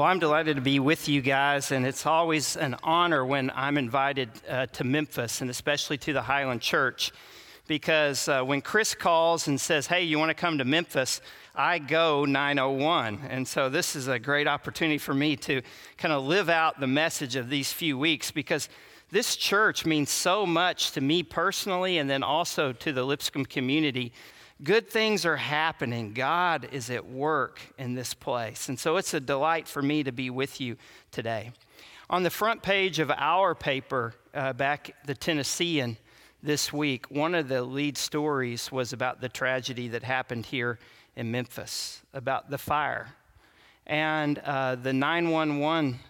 Well, 0.00 0.08
I'm 0.08 0.18
delighted 0.18 0.56
to 0.56 0.62
be 0.62 0.78
with 0.80 1.10
you 1.10 1.20
guys, 1.20 1.72
and 1.72 1.84
it's 1.84 2.06
always 2.06 2.56
an 2.56 2.74
honor 2.82 3.22
when 3.22 3.52
I'm 3.54 3.76
invited 3.76 4.30
uh, 4.48 4.64
to 4.64 4.82
Memphis, 4.82 5.42
and 5.42 5.50
especially 5.50 5.98
to 5.98 6.14
the 6.14 6.22
Highland 6.22 6.62
Church, 6.62 7.12
because 7.68 8.26
uh, 8.26 8.42
when 8.42 8.62
Chris 8.62 8.94
calls 8.94 9.46
and 9.46 9.60
says, 9.60 9.86
Hey, 9.86 10.04
you 10.04 10.18
want 10.18 10.30
to 10.30 10.34
come 10.34 10.56
to 10.56 10.64
Memphis? 10.64 11.20
I 11.54 11.80
go 11.80 12.24
901. 12.24 13.26
And 13.28 13.46
so 13.46 13.68
this 13.68 13.94
is 13.94 14.08
a 14.08 14.18
great 14.18 14.48
opportunity 14.48 14.96
for 14.96 15.12
me 15.12 15.36
to 15.36 15.60
kind 15.98 16.14
of 16.14 16.24
live 16.24 16.48
out 16.48 16.80
the 16.80 16.86
message 16.86 17.36
of 17.36 17.50
these 17.50 17.70
few 17.70 17.98
weeks 17.98 18.30
because 18.30 18.70
this 19.10 19.36
church 19.36 19.84
means 19.84 20.08
so 20.08 20.46
much 20.46 20.92
to 20.92 21.02
me 21.02 21.22
personally 21.22 21.98
and 21.98 22.08
then 22.08 22.22
also 22.22 22.72
to 22.72 22.90
the 22.94 23.04
Lipscomb 23.04 23.44
community. 23.44 24.14
Good 24.62 24.90
things 24.90 25.24
are 25.24 25.38
happening. 25.38 26.12
God 26.12 26.68
is 26.70 26.90
at 26.90 27.06
work 27.06 27.60
in 27.78 27.94
this 27.94 28.12
place. 28.12 28.68
And 28.68 28.78
so 28.78 28.98
it's 28.98 29.14
a 29.14 29.20
delight 29.20 29.66
for 29.66 29.80
me 29.80 30.02
to 30.02 30.12
be 30.12 30.28
with 30.28 30.60
you 30.60 30.76
today. 31.10 31.52
On 32.10 32.24
the 32.24 32.30
front 32.30 32.62
page 32.62 32.98
of 32.98 33.10
our 33.10 33.54
paper, 33.54 34.12
uh, 34.34 34.52
back 34.52 34.94
the 35.06 35.14
Tennessean 35.14 35.96
this 36.42 36.74
week, 36.74 37.10
one 37.10 37.34
of 37.34 37.48
the 37.48 37.62
lead 37.62 37.96
stories 37.96 38.70
was 38.70 38.92
about 38.92 39.22
the 39.22 39.30
tragedy 39.30 39.88
that 39.88 40.02
happened 40.02 40.44
here 40.44 40.78
in 41.16 41.30
Memphis, 41.30 42.02
about 42.12 42.50
the 42.50 42.58
fire. 42.58 43.14
And 43.86 44.40
uh, 44.40 44.74
the 44.74 44.92
911 44.92 46.00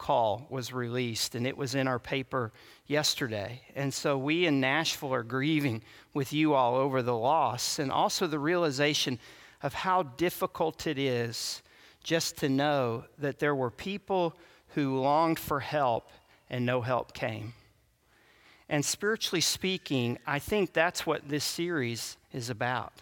call 0.00 0.46
was 0.48 0.72
released, 0.72 1.34
and 1.34 1.46
it 1.46 1.56
was 1.56 1.74
in 1.74 1.86
our 1.86 1.98
paper 1.98 2.52
yesterday. 2.86 3.60
And 3.76 3.92
so 3.92 4.16
we 4.16 4.46
in 4.46 4.58
Nashville 4.58 5.12
are 5.12 5.22
grieving 5.22 5.82
with 6.14 6.32
you 6.32 6.54
all 6.54 6.74
over 6.74 7.02
the 7.02 7.16
loss 7.16 7.78
and 7.78 7.92
also 7.92 8.26
the 8.26 8.38
realization 8.38 9.18
of 9.62 9.74
how 9.74 10.02
difficult 10.02 10.86
it 10.86 10.98
is 10.98 11.62
just 12.02 12.38
to 12.38 12.48
know 12.48 13.04
that 13.18 13.38
there 13.38 13.54
were 13.54 13.70
people 13.70 14.34
who 14.68 14.98
longed 14.98 15.38
for 15.38 15.60
help 15.60 16.08
and 16.48 16.64
no 16.64 16.80
help 16.80 17.12
came. 17.12 17.52
And 18.70 18.82
spiritually 18.82 19.42
speaking, 19.42 20.18
I 20.26 20.38
think 20.38 20.72
that's 20.72 21.04
what 21.04 21.28
this 21.28 21.44
series 21.44 22.16
is 22.32 22.48
about. 22.48 22.94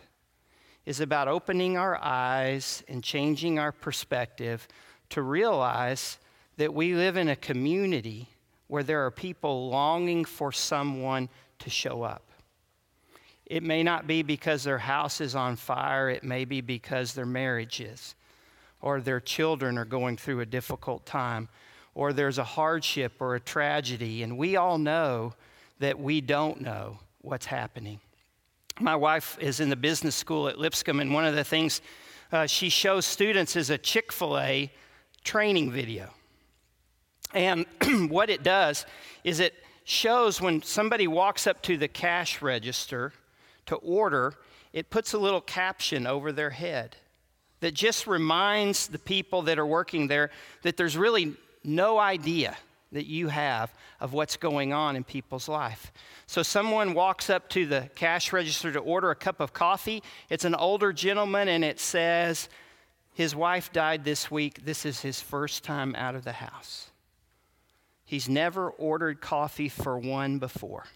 Is 0.85 0.99
about 1.01 1.29
opening 1.29 1.77
our 1.77 1.97
eyes 2.03 2.83
and 2.89 3.05
changing 3.05 3.61
our 3.61 3.71
perspective 3.71 4.67
to 5.11 5.23
realize 5.23 6.19
that 6.59 6.75
we 6.75 6.95
live 6.95 7.17
in 7.17 7.29
a 7.29 7.37
community 7.37 8.29
where 8.67 8.83
there 8.83 9.07
are 9.07 9.11
people 9.11 9.71
longing 9.71 10.25
for 10.25 10.53
someone 10.53 11.29
to 11.61 11.71
show 11.71 12.03
up. 12.03 12.23
It 13.47 13.63
may 13.63 13.83
not 13.83 14.07
be 14.07 14.23
because 14.23 14.65
their 14.65 14.79
house 14.79 15.21
is 15.21 15.35
on 15.35 15.57
fire, 15.57 16.11
it 16.11 16.23
may 16.23 16.45
be 16.45 16.61
because 16.61 17.15
their 17.15 17.25
marriage 17.25 17.81
is, 17.81 18.15
or 18.83 19.01
their 19.01 19.21
children 19.21 19.79
are 19.79 19.87
going 19.87 20.17
through 20.17 20.41
a 20.41 20.47
difficult 20.47 21.07
time, 21.07 21.49
or 21.95 22.13
there's 22.13 22.39
a 22.39 22.45
hardship 22.45 23.13
or 23.21 23.37
a 23.37 23.41
tragedy, 23.41 24.23
and 24.23 24.37
we 24.37 24.57
all 24.57 24.79
know 24.79 25.33
that 25.79 25.99
we 25.99 26.21
don't 26.21 26.61
know 26.61 26.99
what's 27.23 27.47
happening. 27.47 28.01
My 28.81 28.97
wife 28.97 29.39
is 29.41 29.61
in 29.61 29.71
the 29.71 29.77
business 29.77 30.15
school 30.15 30.49
at 30.49 30.59
Lipscomb, 30.59 31.01
and 31.01 31.15
one 31.15 31.25
of 31.25 31.35
the 31.35 31.45
things 31.45 31.81
uh, 32.33 32.47
she 32.47 32.69
shows 32.69 33.07
students 33.07 33.57
is 33.57 33.71
a 33.71 33.79
Chick 33.79 34.13
fil 34.13 34.39
A 34.39 34.71
training 35.25 35.71
video. 35.71 36.11
And 37.35 37.67
what 38.09 38.31
it 38.31 38.43
does 38.43 38.87
is 39.25 39.41
it 39.41 39.55
shows 39.85 40.41
when 40.41 40.63
somebody 40.63 41.07
walks 41.07 41.47
up 41.47 41.63
to 41.63 41.77
the 41.77 41.89
cash 41.89 42.43
register 42.43 43.13
to 43.67 43.77
order, 43.77 44.35
it 44.73 44.91
puts 44.91 45.13
a 45.13 45.19
little 45.19 45.41
caption 45.41 46.07
over 46.07 46.33
their 46.33 46.51
head 46.51 46.97
that 47.61 47.75
just 47.75 48.07
reminds 48.07 48.87
the 48.89 48.99
people 48.99 49.43
that 49.43 49.59
are 49.59 49.67
working 49.67 50.09
there 50.09 50.31
that 50.63 50.77
there's 50.77 50.97
really 50.97 51.35
no 51.65 51.99
idea 51.99 52.57
that 52.93 53.07
you 53.07 53.29
have 53.29 53.73
of 54.01 54.13
what's 54.13 54.37
going 54.37 54.73
on 54.73 54.97
in 54.97 55.05
people's 55.05 55.49
life. 55.49 55.93
So 56.27 56.43
someone 56.43 56.95
walks 56.95 57.29
up 57.29 57.49
to 57.51 57.67
the 57.67 57.91
cash 57.95 58.33
register 58.33 58.73
to 58.73 58.79
order 58.79 59.11
a 59.11 59.15
cup 59.15 59.41
of 59.41 59.53
coffee. 59.53 60.03
It's 60.31 60.45
an 60.45 60.55
older 60.55 60.93
gentleman 60.93 61.49
and 61.49 61.65
it 61.65 61.81
says 61.81 62.49
his 63.13 63.35
wife 63.35 63.73
died 63.73 64.05
this 64.05 64.31
week. 64.31 64.65
This 64.65 64.87
is 64.87 65.01
his 65.01 65.21
first 65.21 65.65
time 65.65 65.95
out 65.97 66.15
of 66.15 66.25
the 66.25 66.33
house. 66.33 66.91
He's 68.09 68.27
never 68.27 68.71
ordered 68.71 69.21
coffee 69.21 69.69
for 69.69 69.99
one 69.99 70.39
before. 70.39 70.87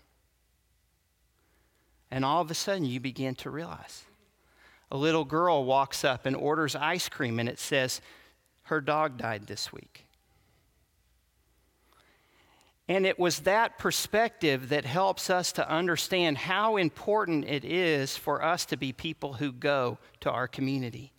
And 2.11 2.25
all 2.25 2.41
of 2.41 2.51
a 2.51 2.55
sudden, 2.55 2.87
you 2.87 3.01
begin 3.01 3.35
to 3.35 3.51
realize. 3.51 4.05
A 4.91 4.97
little 4.97 5.27
girl 5.27 5.67
walks 5.67 6.07
up 6.07 6.25
and 6.25 6.35
orders 6.35 6.75
ice 6.75 7.11
cream, 7.11 7.39
and 7.39 7.51
it 7.51 7.59
says, 7.59 8.01
Her 8.63 8.81
dog 8.81 9.19
died 9.19 9.47
this 9.47 9.71
week. 9.75 10.07
And 12.89 13.05
it 13.05 13.19
was 13.19 13.41
that 13.41 13.77
perspective 13.77 14.71
that 14.71 14.87
helps 14.87 15.29
us 15.29 15.53
to 15.53 15.71
understand 15.71 16.39
how 16.39 16.79
important 16.79 17.45
it 17.45 17.63
is 17.63 18.17
for 18.17 18.43
us 18.43 18.65
to 18.67 18.79
be 18.79 18.95
people 18.95 19.35
who 19.35 19.53
go 19.53 19.99
to 20.21 20.31
our 20.31 20.49
community, 20.49 21.13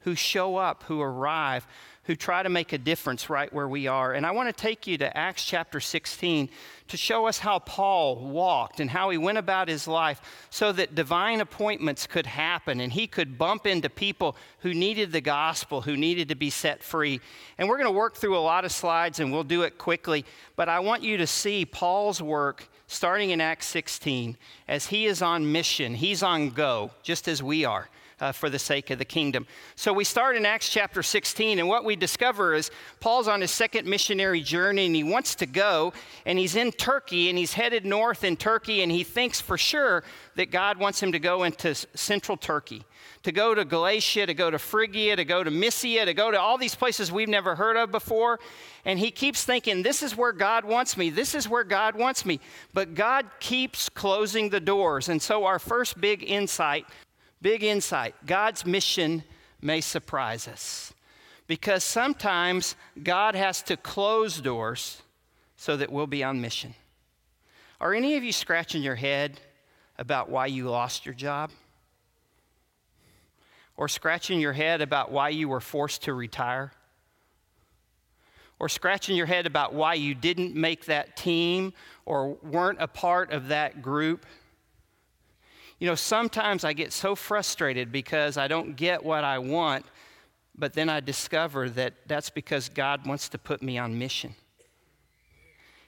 who 0.00 0.14
show 0.14 0.56
up, 0.56 0.84
who 0.84 1.00
arrive, 1.00 1.66
who 2.04 2.16
try 2.16 2.42
to 2.42 2.48
make 2.48 2.72
a 2.72 2.78
difference 2.78 3.30
right 3.30 3.52
where 3.52 3.68
we 3.68 3.86
are. 3.86 4.14
And 4.14 4.26
I 4.26 4.32
want 4.32 4.48
to 4.48 4.52
take 4.52 4.86
you 4.86 4.98
to 4.98 5.16
Acts 5.16 5.44
chapter 5.44 5.78
16 5.78 6.48
to 6.88 6.96
show 6.96 7.26
us 7.26 7.38
how 7.38 7.60
Paul 7.60 8.16
walked 8.30 8.80
and 8.80 8.90
how 8.90 9.10
he 9.10 9.18
went 9.18 9.38
about 9.38 9.68
his 9.68 9.86
life 9.86 10.20
so 10.50 10.72
that 10.72 10.94
divine 10.94 11.40
appointments 11.40 12.06
could 12.06 12.26
happen 12.26 12.80
and 12.80 12.92
he 12.92 13.06
could 13.06 13.38
bump 13.38 13.66
into 13.66 13.88
people 13.88 14.34
who 14.60 14.74
needed 14.74 15.12
the 15.12 15.20
gospel, 15.20 15.82
who 15.82 15.96
needed 15.96 16.30
to 16.30 16.34
be 16.34 16.50
set 16.50 16.82
free. 16.82 17.20
And 17.58 17.68
we're 17.68 17.78
going 17.78 17.92
to 17.92 17.96
work 17.96 18.16
through 18.16 18.36
a 18.36 18.40
lot 18.40 18.64
of 18.64 18.72
slides 18.72 19.20
and 19.20 19.30
we'll 19.30 19.44
do 19.44 19.62
it 19.62 19.78
quickly, 19.78 20.24
but 20.56 20.68
I 20.68 20.80
want 20.80 21.04
you 21.04 21.18
to 21.18 21.26
see 21.26 21.64
Paul's 21.64 22.20
work 22.20 22.68
starting 22.86 23.30
in 23.30 23.40
Acts 23.40 23.66
16 23.66 24.36
as 24.66 24.86
he 24.86 25.06
is 25.06 25.22
on 25.22 25.52
mission. 25.52 25.94
He's 25.94 26.24
on 26.24 26.50
go, 26.50 26.90
just 27.04 27.28
as 27.28 27.40
we 27.40 27.64
are 27.64 27.88
uh, 28.20 28.32
for 28.32 28.50
the 28.50 28.58
sake 28.58 28.90
of 28.90 28.98
the 28.98 29.04
kingdom. 29.04 29.46
So 29.76 29.92
we 29.92 30.04
start 30.04 30.36
in 30.36 30.44
Acts 30.44 30.68
chapter 30.68 31.02
16, 31.02 31.58
and 31.58 31.68
what 31.68 31.84
we 31.84 31.96
discover 31.96 32.54
is 32.54 32.70
Paul's 33.00 33.28
on 33.28 33.40
his 33.40 33.50
second 33.50 33.86
missionary 33.86 34.40
journey, 34.40 34.86
and 34.86 34.94
he 34.94 35.04
wants 35.04 35.34
to 35.36 35.46
go, 35.46 35.92
and 36.26 36.38
he's 36.38 36.56
in 36.56 36.72
Turkey, 36.72 37.28
and 37.28 37.38
he's 37.38 37.54
headed 37.54 37.86
north 37.86 38.24
in 38.24 38.36
Turkey, 38.36 38.82
and 38.82 38.92
he 38.92 39.04
thinks 39.04 39.40
for 39.40 39.56
sure 39.56 40.04
that 40.36 40.50
God 40.50 40.78
wants 40.78 41.02
him 41.02 41.12
to 41.12 41.18
go 41.18 41.42
into 41.42 41.74
central 41.74 42.36
Turkey, 42.36 42.84
to 43.22 43.32
go 43.32 43.54
to 43.54 43.64
Galatia, 43.64 44.26
to 44.26 44.34
go 44.34 44.50
to 44.50 44.58
Phrygia, 44.58 45.16
to 45.16 45.24
go 45.24 45.42
to 45.42 45.50
Mysia, 45.50 46.04
to 46.04 46.14
go 46.14 46.30
to 46.30 46.38
all 46.38 46.58
these 46.58 46.74
places 46.74 47.10
we've 47.10 47.28
never 47.28 47.54
heard 47.54 47.76
of 47.76 47.90
before. 47.90 48.38
And 48.84 48.98
he 48.98 49.10
keeps 49.10 49.44
thinking, 49.44 49.82
this 49.82 50.02
is 50.02 50.16
where 50.16 50.32
God 50.32 50.64
wants 50.64 50.96
me, 50.96 51.10
this 51.10 51.34
is 51.34 51.48
where 51.48 51.64
God 51.64 51.94
wants 51.94 52.24
me. 52.24 52.40
But 52.72 52.94
God 52.94 53.26
keeps 53.40 53.88
closing 53.88 54.48
the 54.48 54.60
doors. 54.60 55.08
And 55.08 55.20
so, 55.20 55.44
our 55.44 55.58
first 55.58 56.00
big 56.00 56.22
insight 56.22 56.86
Big 57.42 57.62
insight 57.62 58.14
God's 58.26 58.66
mission 58.66 59.24
may 59.60 59.80
surprise 59.80 60.46
us 60.48 60.92
because 61.46 61.82
sometimes 61.82 62.76
God 63.02 63.34
has 63.34 63.62
to 63.64 63.76
close 63.76 64.40
doors 64.40 65.02
so 65.56 65.76
that 65.76 65.90
we'll 65.90 66.06
be 66.06 66.22
on 66.22 66.40
mission. 66.40 66.74
Are 67.80 67.94
any 67.94 68.16
of 68.16 68.24
you 68.24 68.32
scratching 68.32 68.82
your 68.82 68.94
head 68.94 69.40
about 69.98 70.30
why 70.30 70.46
you 70.46 70.68
lost 70.68 71.06
your 71.06 71.14
job? 71.14 71.50
Or 73.76 73.88
scratching 73.88 74.38
your 74.38 74.52
head 74.52 74.82
about 74.82 75.10
why 75.10 75.30
you 75.30 75.48
were 75.48 75.60
forced 75.60 76.02
to 76.02 76.14
retire? 76.14 76.72
Or 78.58 78.68
scratching 78.68 79.16
your 79.16 79.26
head 79.26 79.46
about 79.46 79.72
why 79.72 79.94
you 79.94 80.14
didn't 80.14 80.54
make 80.54 80.84
that 80.84 81.16
team 81.16 81.72
or 82.04 82.34
weren't 82.42 82.80
a 82.80 82.88
part 82.88 83.32
of 83.32 83.48
that 83.48 83.80
group? 83.80 84.26
You 85.80 85.86
know, 85.86 85.94
sometimes 85.94 86.62
I 86.62 86.74
get 86.74 86.92
so 86.92 87.14
frustrated 87.14 87.90
because 87.90 88.36
I 88.36 88.48
don't 88.48 88.76
get 88.76 89.02
what 89.02 89.24
I 89.24 89.38
want, 89.38 89.86
but 90.54 90.74
then 90.74 90.90
I 90.90 91.00
discover 91.00 91.70
that 91.70 91.94
that's 92.06 92.28
because 92.28 92.68
God 92.68 93.06
wants 93.06 93.30
to 93.30 93.38
put 93.38 93.62
me 93.62 93.78
on 93.78 93.98
mission. 93.98 94.34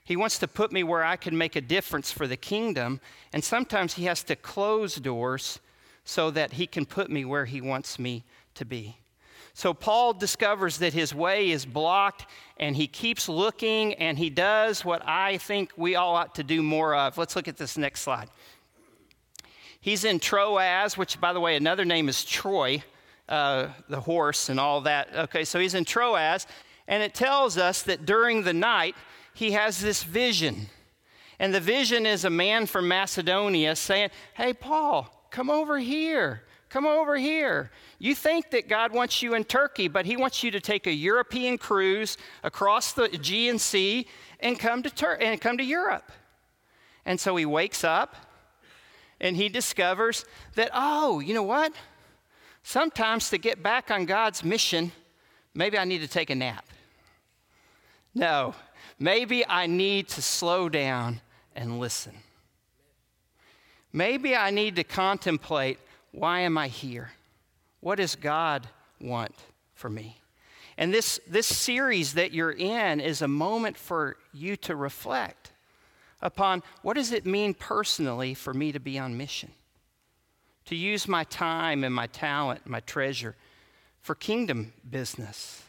He 0.02 0.16
wants 0.16 0.38
to 0.38 0.48
put 0.48 0.72
me 0.72 0.82
where 0.82 1.04
I 1.04 1.16
can 1.16 1.36
make 1.36 1.56
a 1.56 1.60
difference 1.60 2.10
for 2.10 2.26
the 2.26 2.38
kingdom, 2.38 3.00
and 3.34 3.44
sometimes 3.44 3.94
He 3.94 4.04
has 4.06 4.24
to 4.24 4.34
close 4.34 4.96
doors 4.96 5.60
so 6.04 6.30
that 6.30 6.54
He 6.54 6.66
can 6.66 6.86
put 6.86 7.10
me 7.10 7.26
where 7.26 7.44
He 7.44 7.60
wants 7.60 7.98
me 7.98 8.24
to 8.54 8.64
be. 8.64 8.96
So 9.54 9.74
Paul 9.74 10.14
discovers 10.14 10.78
that 10.78 10.94
his 10.94 11.14
way 11.14 11.50
is 11.50 11.66
blocked 11.66 12.26
and 12.56 12.74
he 12.74 12.86
keeps 12.86 13.28
looking 13.28 13.92
and 13.94 14.16
he 14.16 14.30
does 14.30 14.82
what 14.82 15.06
I 15.06 15.36
think 15.36 15.72
we 15.76 15.94
all 15.94 16.16
ought 16.16 16.34
to 16.36 16.42
do 16.42 16.62
more 16.62 16.94
of. 16.94 17.18
Let's 17.18 17.36
look 17.36 17.48
at 17.48 17.58
this 17.58 17.76
next 17.76 18.00
slide. 18.00 18.30
He's 19.82 20.04
in 20.04 20.20
Troas, 20.20 20.96
which, 20.96 21.20
by 21.20 21.32
the 21.32 21.40
way, 21.40 21.56
another 21.56 21.84
name 21.84 22.08
is 22.08 22.24
Troy, 22.24 22.84
uh, 23.28 23.66
the 23.88 24.00
horse 24.00 24.48
and 24.48 24.60
all 24.60 24.80
that. 24.82 25.08
Okay, 25.14 25.44
so 25.44 25.58
he's 25.58 25.74
in 25.74 25.84
Troas, 25.84 26.46
and 26.86 27.02
it 27.02 27.14
tells 27.14 27.58
us 27.58 27.82
that 27.82 28.06
during 28.06 28.44
the 28.44 28.52
night, 28.52 28.94
he 29.34 29.50
has 29.50 29.80
this 29.80 30.04
vision. 30.04 30.68
And 31.40 31.52
the 31.52 31.58
vision 31.58 32.06
is 32.06 32.24
a 32.24 32.30
man 32.30 32.66
from 32.66 32.86
Macedonia 32.86 33.74
saying, 33.74 34.10
Hey, 34.34 34.52
Paul, 34.52 35.26
come 35.32 35.50
over 35.50 35.80
here. 35.80 36.44
Come 36.68 36.86
over 36.86 37.16
here. 37.16 37.72
You 37.98 38.14
think 38.14 38.52
that 38.52 38.68
God 38.68 38.92
wants 38.92 39.20
you 39.20 39.34
in 39.34 39.42
Turkey, 39.42 39.88
but 39.88 40.06
He 40.06 40.16
wants 40.16 40.44
you 40.44 40.52
to 40.52 40.60
take 40.60 40.86
a 40.86 40.92
European 40.92 41.58
cruise 41.58 42.16
across 42.44 42.92
the 42.92 43.12
Aegean 43.12 43.58
Sea 43.58 44.06
and 44.38 44.60
come 44.60 44.84
to, 44.84 44.90
Tur- 44.90 45.18
and 45.20 45.40
come 45.40 45.58
to 45.58 45.64
Europe. 45.64 46.12
And 47.04 47.18
so 47.18 47.34
he 47.34 47.44
wakes 47.44 47.82
up 47.82 48.14
and 49.22 49.36
he 49.36 49.48
discovers 49.48 50.26
that, 50.56 50.70
oh, 50.74 51.20
you 51.20 51.32
know 51.32 51.44
what? 51.44 51.72
Sometimes 52.64 53.30
to 53.30 53.38
get 53.38 53.62
back 53.62 53.90
on 53.90 54.04
God's 54.04 54.44
mission, 54.44 54.92
maybe 55.54 55.78
I 55.78 55.84
need 55.84 56.00
to 56.00 56.08
take 56.08 56.28
a 56.28 56.34
nap. 56.34 56.66
No, 58.14 58.54
maybe 58.98 59.46
I 59.46 59.66
need 59.66 60.08
to 60.08 60.22
slow 60.22 60.68
down 60.68 61.20
and 61.54 61.78
listen. 61.78 62.12
Maybe 63.92 64.34
I 64.34 64.50
need 64.50 64.76
to 64.76 64.84
contemplate 64.84 65.78
why 66.10 66.40
am 66.40 66.58
I 66.58 66.68
here? 66.68 67.12
What 67.80 67.96
does 67.96 68.16
God 68.16 68.68
want 69.00 69.34
for 69.74 69.88
me? 69.88 70.18
And 70.76 70.92
this, 70.92 71.18
this 71.26 71.46
series 71.46 72.14
that 72.14 72.32
you're 72.32 72.52
in 72.52 73.00
is 73.00 73.22
a 73.22 73.28
moment 73.28 73.78
for 73.78 74.16
you 74.32 74.56
to 74.58 74.76
reflect 74.76 75.51
upon 76.22 76.62
what 76.82 76.94
does 76.94 77.12
it 77.12 77.26
mean 77.26 77.52
personally 77.52 78.32
for 78.34 78.54
me 78.54 78.72
to 78.72 78.80
be 78.80 78.98
on 78.98 79.16
mission? 79.16 79.50
To 80.66 80.76
use 80.76 81.08
my 81.08 81.24
time 81.24 81.84
and 81.84 81.94
my 81.94 82.06
talent, 82.06 82.66
my 82.66 82.80
treasure 82.80 83.36
for 84.00 84.14
kingdom 84.14 84.72
business. 84.88 85.62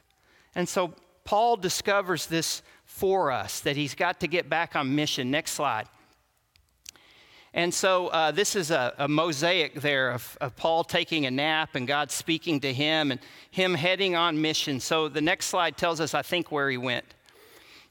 And 0.55 0.69
so 0.69 0.93
Paul 1.23 1.57
discovers 1.57 2.27
this 2.27 2.61
for 2.85 3.31
us 3.31 3.59
that 3.61 3.75
he's 3.75 3.95
got 3.95 4.19
to 4.19 4.27
get 4.27 4.49
back 4.49 4.75
on 4.75 4.95
mission. 4.95 5.31
Next 5.31 5.51
slide. 5.51 5.87
And 7.55 7.71
so 7.71 8.07
uh, 8.07 8.31
this 8.31 8.55
is 8.55 8.71
a, 8.71 8.93
a 8.97 9.07
mosaic 9.07 9.75
there 9.75 10.11
of, 10.11 10.37
of, 10.41 10.55
Paul 10.55 10.83
taking 10.83 11.27
a 11.27 11.31
nap 11.31 11.75
and 11.75 11.87
God 11.87 12.09
speaking 12.09 12.59
to 12.61 12.73
him 12.73 13.11
and 13.11 13.19
him 13.51 13.75
heading 13.75 14.15
on 14.15 14.41
mission. 14.41 14.79
So 14.79 15.07
the 15.07 15.21
next 15.21 15.47
slide 15.47 15.77
tells 15.77 15.99
us, 15.99 16.15
I 16.15 16.23
think, 16.23 16.51
where 16.51 16.69
he 16.69 16.77
went. 16.77 17.05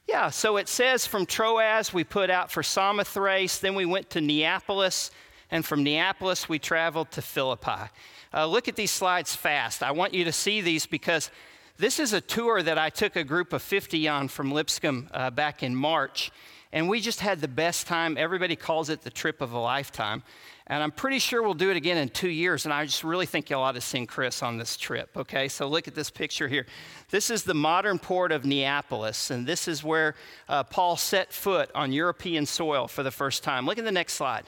Yeah, 0.08 0.30
so 0.30 0.56
it 0.56 0.68
says 0.68 1.06
from 1.06 1.26
Troas 1.26 1.92
we 1.92 2.04
put 2.04 2.28
out 2.28 2.50
for 2.50 2.62
Samothrace, 2.62 3.58
then 3.58 3.74
we 3.74 3.86
went 3.86 4.10
to 4.10 4.20
Neapolis, 4.20 5.10
and 5.50 5.64
from 5.64 5.82
Neapolis 5.82 6.48
we 6.48 6.58
traveled 6.58 7.10
to 7.12 7.22
Philippi. 7.22 7.90
Uh, 8.34 8.46
look 8.46 8.68
at 8.68 8.76
these 8.76 8.90
slides 8.90 9.34
fast. 9.36 9.82
I 9.82 9.92
want 9.92 10.14
you 10.14 10.24
to 10.24 10.32
see 10.32 10.60
these 10.60 10.86
because 10.86 11.30
this 11.78 11.98
is 11.98 12.12
a 12.12 12.20
tour 12.20 12.62
that 12.62 12.78
I 12.78 12.90
took 12.90 13.16
a 13.16 13.24
group 13.24 13.52
of 13.52 13.62
50 13.62 14.08
on 14.08 14.28
from 14.28 14.52
Lipscomb 14.52 15.08
uh, 15.12 15.30
back 15.30 15.62
in 15.62 15.74
March. 15.74 16.30
And 16.72 16.88
we 16.88 17.00
just 17.00 17.20
had 17.20 17.40
the 17.40 17.48
best 17.48 17.86
time. 17.86 18.16
Everybody 18.16 18.56
calls 18.56 18.88
it 18.88 19.02
the 19.02 19.10
trip 19.10 19.40
of 19.42 19.52
a 19.52 19.58
lifetime. 19.58 20.22
And 20.66 20.82
I'm 20.82 20.90
pretty 20.90 21.18
sure 21.18 21.42
we'll 21.42 21.52
do 21.52 21.70
it 21.70 21.76
again 21.76 21.98
in 21.98 22.08
two 22.08 22.30
years. 22.30 22.64
And 22.64 22.72
I 22.72 22.86
just 22.86 23.04
really 23.04 23.26
think 23.26 23.50
y'all 23.50 23.62
ought 23.62 23.72
to 23.72 23.80
sing 23.80 24.06
Chris 24.06 24.42
on 24.42 24.56
this 24.56 24.76
trip, 24.76 25.10
okay? 25.16 25.48
So 25.48 25.68
look 25.68 25.86
at 25.86 25.94
this 25.94 26.08
picture 26.08 26.48
here. 26.48 26.66
This 27.10 27.28
is 27.28 27.42
the 27.42 27.52
modern 27.52 27.98
port 27.98 28.32
of 28.32 28.46
Neapolis, 28.46 29.30
and 29.30 29.46
this 29.46 29.68
is 29.68 29.84
where 29.84 30.14
uh, 30.48 30.62
Paul 30.64 30.96
set 30.96 31.32
foot 31.32 31.70
on 31.74 31.92
European 31.92 32.46
soil 32.46 32.88
for 32.88 33.02
the 33.02 33.10
first 33.10 33.42
time. 33.42 33.66
Look 33.66 33.78
at 33.78 33.84
the 33.84 33.92
next 33.92 34.14
slide. 34.14 34.44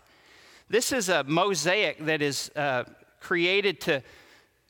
This 0.70 0.92
is 0.92 1.10
a 1.10 1.24
mosaic 1.24 1.98
that 2.06 2.22
is 2.22 2.50
uh, 2.56 2.84
created 3.20 3.80
to 3.82 4.02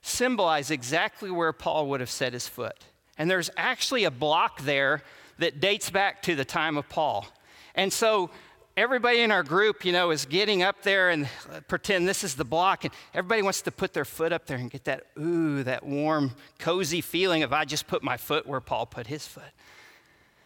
symbolize 0.02 0.70
exactly 0.70 1.30
where 1.30 1.52
Paul 1.52 1.88
would 1.88 2.00
have 2.00 2.10
set 2.10 2.32
his 2.32 2.48
foot. 2.48 2.84
And 3.16 3.30
there's 3.30 3.50
actually 3.56 4.04
a 4.04 4.10
block 4.10 4.62
there 4.62 5.02
that 5.38 5.60
dates 5.60 5.88
back 5.90 6.22
to 6.22 6.34
the 6.34 6.44
time 6.44 6.76
of 6.76 6.88
Paul. 6.88 7.26
And 7.74 7.92
so 7.92 8.30
everybody 8.76 9.20
in 9.20 9.30
our 9.30 9.42
group, 9.42 9.84
you 9.84 9.92
know, 9.92 10.10
is 10.10 10.24
getting 10.24 10.62
up 10.62 10.82
there 10.82 11.10
and 11.10 11.28
pretend 11.68 12.08
this 12.08 12.24
is 12.24 12.34
the 12.34 12.44
block, 12.44 12.84
and 12.84 12.92
everybody 13.12 13.42
wants 13.42 13.62
to 13.62 13.70
put 13.70 13.92
their 13.92 14.04
foot 14.04 14.32
up 14.32 14.46
there 14.46 14.56
and 14.56 14.70
get 14.70 14.84
that, 14.84 15.04
ooh, 15.18 15.62
that 15.62 15.84
warm, 15.84 16.32
cozy 16.58 17.00
feeling 17.00 17.42
of 17.42 17.52
I 17.52 17.64
just 17.64 17.86
put 17.86 18.02
my 18.02 18.16
foot 18.16 18.46
where 18.46 18.60
Paul 18.60 18.86
put 18.86 19.06
his 19.06 19.26
foot. 19.26 19.42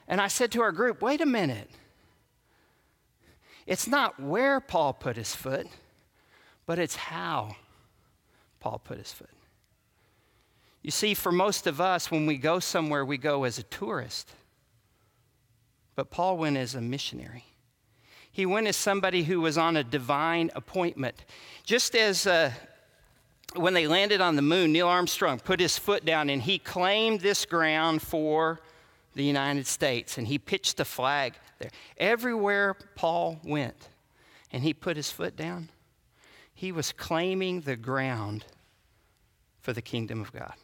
And 0.06 0.20
I 0.20 0.28
said 0.28 0.52
to 0.52 0.62
our 0.62 0.72
group, 0.72 1.02
wait 1.02 1.20
a 1.20 1.26
minute. 1.26 1.70
It's 3.66 3.86
not 3.86 4.19
where 4.19 4.60
Paul 4.60 4.94
put 4.94 5.16
his 5.16 5.34
foot, 5.34 5.66
but 6.64 6.78
it's 6.78 6.96
how 6.96 7.56
Paul 8.60 8.80
put 8.82 8.96
his 8.96 9.12
foot. 9.12 9.28
You 10.82 10.90
see, 10.90 11.12
for 11.12 11.30
most 11.30 11.66
of 11.66 11.78
us, 11.80 12.10
when 12.10 12.25
we 12.25 12.38
go 12.38 12.60
somewhere, 12.60 13.04
we 13.04 13.19
go 13.19 13.44
as 13.44 13.58
a 13.58 13.62
tourist. 13.64 14.32
But 15.99 16.11
Paul 16.11 16.37
went 16.37 16.56
as 16.56 16.77
a 16.77 16.81
missionary. 16.81 17.43
He 18.31 18.47
went 18.47 18.69
as 18.69 18.77
somebody 18.77 19.25
who 19.25 19.41
was 19.41 19.59
on 19.59 19.77
a 19.77 19.83
divine 19.83 20.49
appointment. 20.55 21.25
Just 21.65 21.97
as 21.97 22.25
uh, 22.25 22.53
when 23.56 23.75
they 23.75 23.89
landed 23.89 24.21
on 24.21 24.37
the 24.37 24.43
moon, 24.43 24.73
Neil 24.73 24.87
Armstrong 24.87 25.41
put 25.41 25.59
his 25.59 25.77
foot 25.77 26.05
down 26.05 26.31
and 26.31 26.41
he 26.41 26.61
claimed 26.61 27.21
this 27.21 27.45
ground 27.45 28.00
for 28.00 28.61
the 29.17 29.25
United 29.25 29.67
States 29.67 30.19
and 30.19 30.29
he 30.29 30.39
pitched 30.39 30.79
a 30.79 30.85
flag 30.85 31.35
there. 31.59 31.73
Everywhere 31.97 32.77
Paul 32.95 33.41
went 33.43 33.89
and 34.53 34.62
he 34.62 34.73
put 34.73 34.97
his 34.97 35.11
foot 35.11 35.35
down, 35.35 35.69
he 36.55 36.71
was 36.71 36.93
claiming 36.93 37.62
the 37.62 37.75
ground 37.75 38.45
for 39.61 39.73
the 39.73 39.83
kingdom 39.83 40.21
of 40.21 40.33
God. 40.33 40.55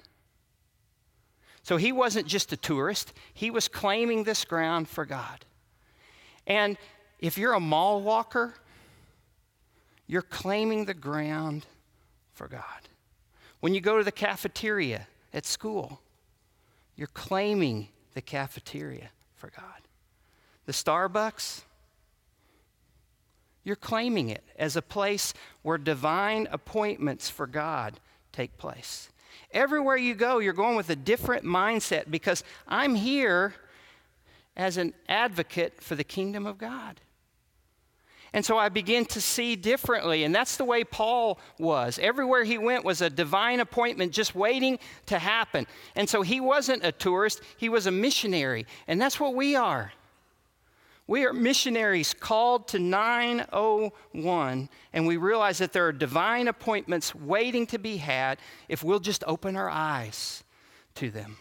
So 1.65 1.79
he 1.79 1.93
wasn't 1.93 2.27
just 2.27 2.53
a 2.53 2.57
tourist, 2.59 3.13
he 3.33 3.51
was 3.51 3.69
claiming 3.69 4.25
this 4.25 4.45
ground 4.45 4.87
for 4.87 5.07
God. 5.07 5.45
And 6.47 6.77
if 7.19 7.39
you're 7.39 7.55
a 7.55 7.61
mall 7.61 8.03
walker, 8.03 8.55
you're 10.07 10.23
claiming 10.23 10.85
the 10.85 10.95
ground 10.95 11.65
for 12.35 12.49
God. 12.49 12.63
When 13.61 13.75
you 13.75 13.81
go 13.81 13.97
to 13.97 14.05
the 14.05 14.13
cafeteria 14.13 15.09
at 15.33 15.47
school, 15.47 16.01
you're 16.97 17.07
claiming 17.09 17.89
the 18.13 18.21
cafeteria 18.21 19.09
for 19.35 19.51
God. 19.57 19.81
The 20.67 20.73
Starbucks, 20.73 21.63
you're 23.65 23.75
claiming 23.75 24.29
it 24.29 24.45
as 24.59 24.77
a 24.77 24.83
place 24.83 25.33
where 25.63 25.79
divine 25.79 26.47
appointments 26.51 27.31
for 27.31 27.47
God 27.47 28.01
take 28.33 28.59
place. 28.59 29.09
Everywhere 29.55 29.97
you 29.97 30.15
go, 30.15 30.41
you're 30.41 30.53
going 30.53 30.77
with 30.77 30.91
a 30.91 30.97
different 30.97 31.45
mindset 31.45 32.11
because 32.11 32.45
I'm 32.69 32.95
here 32.95 33.55
as 34.57 34.77
an 34.77 34.93
advocate 35.09 35.81
for 35.81 35.95
the 35.95 36.05
kingdom 36.05 36.45
of 36.45 36.59
God. 36.59 37.01
And 38.35 38.45
so 38.45 38.59
I 38.59 38.69
begin 38.69 39.05
to 39.07 39.21
see 39.21 39.55
differently. 39.55 40.25
And 40.25 40.35
that's 40.35 40.57
the 40.57 40.65
way 40.65 40.83
Paul 40.83 41.39
was. 41.57 42.01
Everywhere 42.01 42.43
he 42.43 42.59
went 42.59 42.85
was 42.85 43.01
a 43.01 43.09
divine 43.09 43.61
appointment 43.61 44.13
just 44.13 44.35
waiting 44.35 44.81
to 45.07 45.21
happen. 45.21 45.69
And 45.95 46.09
so 46.09 46.23
he 46.23 46.41
wasn't 46.41 46.85
a 46.85 46.91
tourist, 46.91 47.41
he 47.57 47.69
was 47.69 47.87
a 47.87 47.93
missionary. 47.93 48.67
And 48.89 49.01
that's 49.01 49.21
what 49.21 49.37
we 49.37 49.55
are. 49.55 49.93
We 51.07 51.27
are 51.27 51.35
missionaries 51.35 52.15
called 52.15 52.69
to 52.69 52.79
901, 52.79 54.69
and 54.93 55.07
we 55.07 55.17
realize 55.19 55.59
that 55.59 55.73
there 55.73 55.87
are 55.87 55.93
divine 55.93 56.49
appointments 56.49 57.15
waiting 57.15 57.67
to 57.69 57.79
be 57.79 57.99
had 57.99 58.39
if 58.69 58.83
we'll 58.83 59.01
just 59.01 59.23
open 59.27 59.55
our 59.55 59.69
eyes 59.69 60.45
to 60.95 61.11
them. 61.11 61.37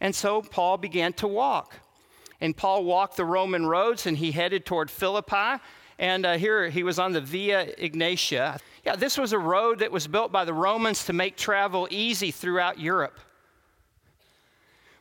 And 0.00 0.14
so 0.14 0.42
Paul 0.42 0.78
began 0.78 1.12
to 1.14 1.28
walk. 1.28 1.76
And 2.40 2.56
Paul 2.56 2.84
walked 2.84 3.16
the 3.16 3.24
Roman 3.24 3.66
roads 3.66 4.06
and 4.06 4.18
he 4.18 4.32
headed 4.32 4.66
toward 4.66 4.90
Philippi. 4.90 5.62
And 5.96 6.26
uh, 6.26 6.38
here 6.38 6.68
he 6.68 6.82
was 6.82 6.98
on 6.98 7.12
the 7.12 7.20
Via 7.20 7.72
Egnatia. 7.76 8.58
Yeah, 8.84 8.96
this 8.96 9.16
was 9.16 9.32
a 9.32 9.38
road 9.38 9.78
that 9.78 9.92
was 9.92 10.08
built 10.08 10.32
by 10.32 10.44
the 10.44 10.52
Romans 10.52 11.04
to 11.04 11.12
make 11.12 11.36
travel 11.36 11.86
easy 11.88 12.32
throughout 12.32 12.80
Europe. 12.80 13.20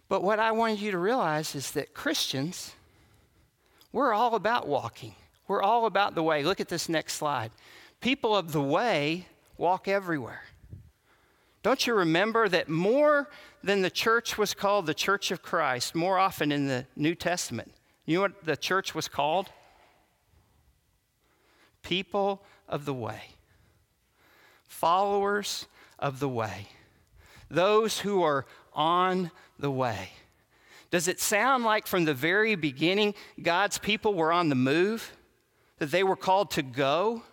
But 0.08 0.22
what 0.22 0.38
I 0.38 0.52
wanted 0.52 0.82
you 0.82 0.92
to 0.92 1.00
realize 1.00 1.56
is 1.56 1.72
that 1.72 1.96
Christians, 1.96 2.76
we're 3.92 4.14
all 4.14 4.36
about 4.36 4.68
walking. 4.68 5.16
We're 5.48 5.62
all 5.62 5.86
about 5.86 6.16
the 6.16 6.24
way. 6.24 6.44
Look 6.44 6.62
at 6.62 6.70
this 6.70 6.88
next 6.88 7.14
slide. 7.16 7.52
People 8.00 8.36
of 8.36 8.52
the 8.52 8.62
way 8.62 9.28
walk 9.58 9.88
everywhere. 9.88 10.44
Don't 11.64 11.86
you 11.86 11.94
remember 11.94 12.50
that 12.50 12.70
more 12.70 13.30
than 13.64 13.82
the 13.82 13.92
church 13.92 14.38
was 14.38 14.54
called 14.54 14.86
the 14.86 14.94
church 14.94 15.30
of 15.30 15.44
Christ, 15.44 15.94
more 15.94 16.18
often 16.18 16.52
in 16.52 16.68
the 16.68 16.86
New 16.96 17.14
Testament? 17.14 17.72
You 18.06 18.18
know 18.18 18.22
what 18.24 18.46
the 18.46 18.58
church 18.58 18.96
was 18.96 19.08
called? 19.08 19.50
People 21.84 22.42
of 22.68 22.86
the 22.86 22.94
way. 22.94 23.22
Followers 24.68 25.68
of 26.00 26.20
the 26.20 26.30
way. 26.30 26.68
Those 27.50 28.00
who 28.00 28.24
are 28.24 28.46
on 28.74 29.30
the 29.60 29.70
way. 29.70 30.10
Does 30.92 31.08
it 31.08 31.20
sound 31.20 31.64
like 31.64 31.88
from 31.88 32.06
the 32.06 32.14
very 32.14 32.56
beginning 32.56 33.16
God's 33.42 33.78
people 33.78 34.14
were 34.14 34.32
on 34.32 34.50
the 34.50 34.56
move? 34.56 35.14
That 35.80 35.90
they 35.90 36.04
were 36.04 36.18
called 36.18 36.52
to 36.52 36.62
go? 36.62 37.24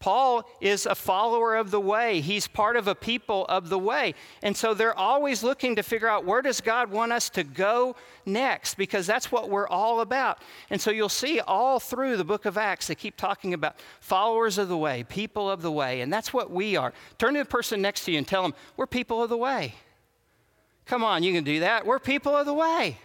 Paul 0.00 0.48
is 0.62 0.86
a 0.86 0.94
follower 0.94 1.54
of 1.56 1.70
the 1.70 1.78
way. 1.78 2.22
He's 2.22 2.48
part 2.48 2.76
of 2.76 2.88
a 2.88 2.94
people 2.94 3.44
of 3.50 3.68
the 3.68 3.78
way. 3.78 4.14
And 4.42 4.56
so 4.56 4.72
they're 4.72 4.98
always 4.98 5.42
looking 5.42 5.76
to 5.76 5.82
figure 5.82 6.08
out 6.08 6.24
where 6.24 6.40
does 6.40 6.62
God 6.62 6.90
want 6.90 7.12
us 7.12 7.28
to 7.30 7.44
go 7.44 7.94
next 8.24 8.76
because 8.76 9.06
that's 9.06 9.30
what 9.30 9.50
we're 9.50 9.68
all 9.68 10.00
about. 10.00 10.38
And 10.70 10.80
so 10.80 10.90
you'll 10.90 11.10
see 11.10 11.38
all 11.40 11.78
through 11.78 12.16
the 12.16 12.24
book 12.24 12.46
of 12.46 12.56
Acts 12.56 12.86
they 12.86 12.94
keep 12.94 13.18
talking 13.18 13.52
about 13.52 13.76
followers 14.00 14.56
of 14.56 14.68
the 14.68 14.78
way, 14.78 15.04
people 15.04 15.50
of 15.50 15.60
the 15.60 15.70
way, 15.70 16.00
and 16.00 16.10
that's 16.10 16.32
what 16.32 16.50
we 16.50 16.76
are. 16.76 16.94
Turn 17.18 17.34
to 17.34 17.40
the 17.40 17.44
person 17.44 17.82
next 17.82 18.06
to 18.06 18.12
you 18.12 18.16
and 18.16 18.26
tell 18.26 18.42
them, 18.42 18.54
"We're 18.78 18.86
people 18.86 19.22
of 19.22 19.28
the 19.28 19.36
way." 19.36 19.74
Come 20.90 21.04
on, 21.04 21.22
you 21.22 21.32
can 21.32 21.44
do 21.44 21.60
that. 21.60 21.86
We're 21.86 22.00
people 22.00 22.34
of 22.36 22.46
the 22.46 22.52
way. 22.52 22.98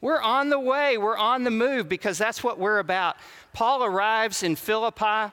We're 0.00 0.20
on 0.20 0.48
the 0.48 0.58
way, 0.58 0.98
we're 0.98 1.16
on 1.16 1.44
the 1.44 1.52
move 1.52 1.88
because 1.88 2.18
that's 2.18 2.42
what 2.42 2.58
we're 2.58 2.80
about. 2.80 3.14
Paul 3.52 3.84
arrives 3.84 4.42
in 4.42 4.56
Philippi 4.56 5.32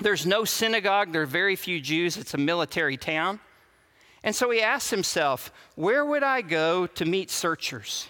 there's 0.00 0.24
no 0.24 0.44
synagogue, 0.44 1.12
there 1.12 1.22
are 1.22 1.26
very 1.26 1.56
few 1.56 1.80
Jews, 1.80 2.16
it's 2.16 2.34
a 2.34 2.38
military 2.38 2.96
town. 2.96 3.40
And 4.22 4.32
so 4.32 4.48
he 4.50 4.62
asks 4.62 4.90
himself, 4.90 5.52
Where 5.74 6.06
would 6.06 6.22
I 6.22 6.40
go 6.40 6.86
to 6.86 7.04
meet 7.04 7.32
searchers? 7.32 8.06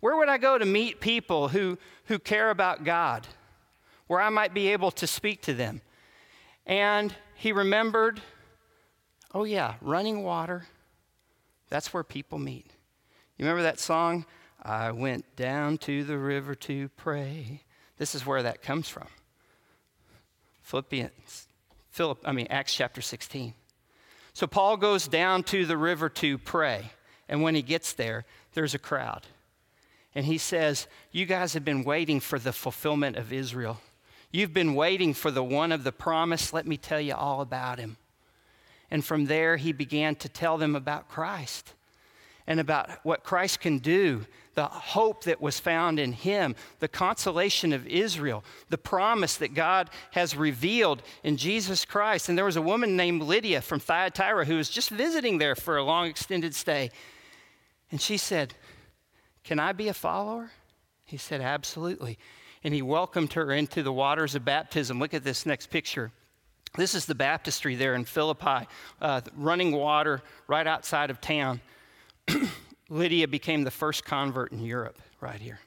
Where 0.00 0.18
would 0.18 0.28
I 0.28 0.36
go 0.36 0.58
to 0.58 0.66
meet 0.66 1.00
people 1.00 1.48
who, 1.48 1.78
who 2.04 2.18
care 2.18 2.50
about 2.50 2.84
God? 2.84 3.26
Where 4.06 4.20
I 4.20 4.28
might 4.28 4.52
be 4.52 4.68
able 4.68 4.90
to 4.90 5.06
speak 5.06 5.40
to 5.44 5.54
them? 5.54 5.80
And 6.66 7.14
he 7.36 7.52
remembered, 7.52 8.20
oh, 9.32 9.44
yeah, 9.44 9.76
running 9.80 10.22
water. 10.22 10.66
That's 11.68 11.92
where 11.92 12.04
people 12.04 12.38
meet. 12.38 12.66
You 13.36 13.44
remember 13.44 13.62
that 13.62 13.80
song? 13.80 14.26
I 14.62 14.90
went 14.90 15.36
down 15.36 15.78
to 15.78 16.04
the 16.04 16.18
river 16.18 16.54
to 16.54 16.88
pray. 16.90 17.62
This 17.96 18.14
is 18.14 18.26
where 18.26 18.42
that 18.42 18.62
comes 18.62 18.88
from. 18.88 19.08
Philippians, 20.62 21.46
Philip, 21.90 22.18
I 22.24 22.32
mean, 22.32 22.46
Acts 22.50 22.74
chapter 22.74 23.00
16. 23.00 23.54
So 24.34 24.46
Paul 24.46 24.76
goes 24.76 25.08
down 25.08 25.42
to 25.44 25.64
the 25.66 25.76
river 25.76 26.08
to 26.10 26.38
pray. 26.38 26.92
And 27.28 27.42
when 27.42 27.54
he 27.54 27.62
gets 27.62 27.92
there, 27.92 28.24
there's 28.54 28.74
a 28.74 28.78
crowd. 28.78 29.26
And 30.14 30.26
he 30.26 30.38
says, 30.38 30.86
You 31.10 31.26
guys 31.26 31.54
have 31.54 31.64
been 31.64 31.84
waiting 31.84 32.20
for 32.20 32.38
the 32.38 32.52
fulfillment 32.52 33.16
of 33.16 33.32
Israel. 33.32 33.80
You've 34.30 34.52
been 34.52 34.74
waiting 34.74 35.14
for 35.14 35.30
the 35.30 35.42
one 35.42 35.72
of 35.72 35.84
the 35.84 35.92
promise. 35.92 36.52
Let 36.52 36.66
me 36.66 36.76
tell 36.76 37.00
you 37.00 37.14
all 37.14 37.40
about 37.40 37.78
him. 37.78 37.96
And 38.90 39.04
from 39.04 39.26
there, 39.26 39.56
he 39.56 39.72
began 39.72 40.14
to 40.16 40.28
tell 40.28 40.58
them 40.58 40.74
about 40.74 41.08
Christ 41.08 41.74
and 42.46 42.58
about 42.58 43.04
what 43.04 43.22
Christ 43.22 43.60
can 43.60 43.78
do, 43.78 44.24
the 44.54 44.64
hope 44.64 45.24
that 45.24 45.40
was 45.40 45.60
found 45.60 46.00
in 46.00 46.12
him, 46.12 46.56
the 46.80 46.88
consolation 46.88 47.74
of 47.74 47.86
Israel, 47.86 48.42
the 48.70 48.78
promise 48.78 49.36
that 49.36 49.52
God 49.52 49.90
has 50.12 50.34
revealed 50.34 51.02
in 51.22 51.36
Jesus 51.36 51.84
Christ. 51.84 52.28
And 52.28 52.38
there 52.38 52.46
was 52.46 52.56
a 52.56 52.62
woman 52.62 52.96
named 52.96 53.22
Lydia 53.22 53.60
from 53.60 53.80
Thyatira 53.80 54.46
who 54.46 54.56
was 54.56 54.70
just 54.70 54.88
visiting 54.88 55.36
there 55.36 55.54
for 55.54 55.76
a 55.76 55.84
long 55.84 56.06
extended 56.06 56.54
stay. 56.54 56.90
And 57.90 58.00
she 58.00 58.16
said, 58.16 58.54
Can 59.44 59.58
I 59.58 59.72
be 59.72 59.88
a 59.88 59.94
follower? 59.94 60.50
He 61.04 61.18
said, 61.18 61.42
Absolutely. 61.42 62.18
And 62.64 62.72
he 62.72 62.82
welcomed 62.82 63.34
her 63.34 63.52
into 63.52 63.82
the 63.82 63.92
waters 63.92 64.34
of 64.34 64.44
baptism. 64.46 64.98
Look 64.98 65.12
at 65.12 65.22
this 65.22 65.44
next 65.44 65.68
picture. 65.68 66.12
This 66.76 66.94
is 66.94 67.06
the 67.06 67.14
baptistry 67.14 67.74
there 67.74 67.94
in 67.94 68.04
Philippi, 68.04 68.66
uh, 69.00 69.20
running 69.36 69.72
water 69.72 70.22
right 70.46 70.66
outside 70.66 71.10
of 71.10 71.20
town. 71.20 71.60
Lydia 72.88 73.28
became 73.28 73.64
the 73.64 73.70
first 73.70 74.04
convert 74.04 74.52
in 74.52 74.60
Europe, 74.60 74.98
right 75.20 75.40
here. 75.40 75.60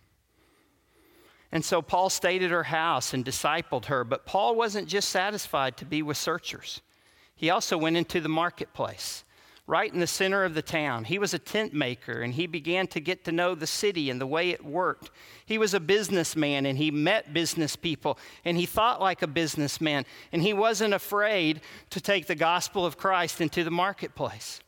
And 1.51 1.65
so 1.65 1.81
Paul 1.81 2.10
stayed 2.10 2.43
at 2.43 2.51
her 2.51 2.63
house 2.63 3.13
and 3.13 3.25
discipled 3.25 3.86
her, 3.86 4.03
but 4.03 4.25
Paul 4.25 4.55
wasn't 4.55 4.88
just 4.88 5.10
satisfied 5.10 5.75
to 5.77 5.86
be 5.86 6.01
with 6.01 6.17
searchers. 6.17 6.81
He 7.36 7.50
also 7.50 7.77
went 7.77 7.98
into 7.98 8.22
the 8.22 8.29
marketplace, 8.29 9.24
right 9.71 9.93
in 9.93 10.01
the 10.01 10.05
center 10.05 10.43
of 10.43 10.53
the 10.53 10.61
town. 10.61 11.05
He 11.05 11.17
was 11.17 11.33
a 11.33 11.39
tent 11.39 11.73
maker 11.73 12.21
and 12.21 12.33
he 12.33 12.45
began 12.45 12.87
to 12.87 12.99
get 12.99 13.23
to 13.23 13.31
know 13.31 13.55
the 13.55 13.65
city 13.65 14.09
and 14.09 14.19
the 14.19 14.27
way 14.27 14.49
it 14.49 14.65
worked. 14.65 15.11
He 15.45 15.57
was 15.57 15.73
a 15.73 15.79
businessman 15.79 16.65
and 16.65 16.77
he 16.77 16.91
met 16.91 17.33
business 17.33 17.77
people 17.77 18.19
and 18.43 18.57
he 18.57 18.65
thought 18.65 18.99
like 18.99 19.21
a 19.21 19.27
businessman 19.27 20.05
and 20.33 20.41
he 20.41 20.51
wasn't 20.51 20.93
afraid 20.93 21.61
to 21.89 22.01
take 22.01 22.27
the 22.27 22.35
gospel 22.35 22.85
of 22.85 22.97
Christ 22.97 23.39
into 23.39 23.63
the 23.63 23.71
marketplace. 23.71 24.59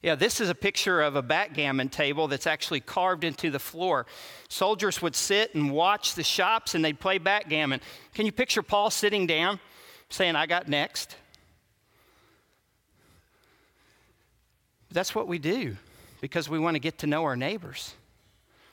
Yeah, 0.00 0.14
this 0.14 0.40
is 0.40 0.48
a 0.48 0.54
picture 0.54 1.02
of 1.02 1.14
a 1.14 1.20
backgammon 1.20 1.90
table 1.90 2.26
that's 2.26 2.46
actually 2.46 2.80
carved 2.80 3.22
into 3.22 3.50
the 3.50 3.58
floor. 3.58 4.06
Soldiers 4.48 5.02
would 5.02 5.14
sit 5.14 5.54
and 5.54 5.70
watch 5.70 6.14
the 6.14 6.24
shops 6.24 6.74
and 6.74 6.82
they'd 6.82 6.98
play 6.98 7.18
backgammon. 7.18 7.82
Can 8.14 8.24
you 8.24 8.32
picture 8.32 8.62
Paul 8.62 8.88
sitting 8.88 9.26
down 9.26 9.60
saying, 10.08 10.36
I 10.36 10.46
got 10.46 10.68
next? 10.68 11.16
That's 14.90 15.14
what 15.14 15.28
we 15.28 15.38
do 15.38 15.76
because 16.20 16.48
we 16.48 16.58
want 16.58 16.74
to 16.74 16.80
get 16.80 16.98
to 16.98 17.06
know 17.06 17.24
our 17.24 17.36
neighbors. 17.36 17.94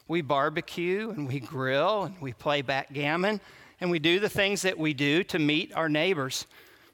We 0.08 0.22
barbecue 0.22 1.10
and 1.10 1.28
we 1.28 1.40
grill 1.40 2.04
and 2.04 2.20
we 2.22 2.34
play 2.34 2.62
backgammon 2.62 3.42
and 3.80 3.92
we 3.92 4.00
do 4.00 4.20
the 4.20 4.30
things 4.30 4.64
that 4.64 4.78
we 4.78 4.94
do 4.94 5.24
to 5.26 5.40
meet 5.40 5.74
our 5.76 5.90
neighbors. 5.90 6.48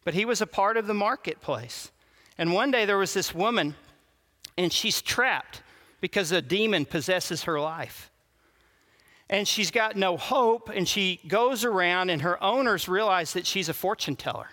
But 0.03 0.13
he 0.13 0.25
was 0.25 0.41
a 0.41 0.47
part 0.47 0.77
of 0.77 0.87
the 0.87 0.93
marketplace. 0.93 1.91
And 2.37 2.53
one 2.53 2.71
day 2.71 2.85
there 2.85 2.97
was 2.97 3.13
this 3.13 3.33
woman 3.33 3.75
and 4.57 4.71
she's 4.71 5.01
trapped 5.01 5.61
because 6.01 6.31
a 6.31 6.41
demon 6.41 6.85
possesses 6.85 7.43
her 7.43 7.59
life. 7.59 8.11
And 9.29 9.47
she's 9.47 9.71
got 9.71 9.95
no 9.95 10.17
hope, 10.17 10.69
and 10.69 10.87
she 10.87 11.21
goes 11.27 11.63
around, 11.63 12.09
and 12.09 12.21
her 12.21 12.43
owners 12.43 12.89
realize 12.89 13.33
that 13.33 13.47
she's 13.47 13.69
a 13.69 13.73
fortune 13.73 14.15
teller. 14.15 14.49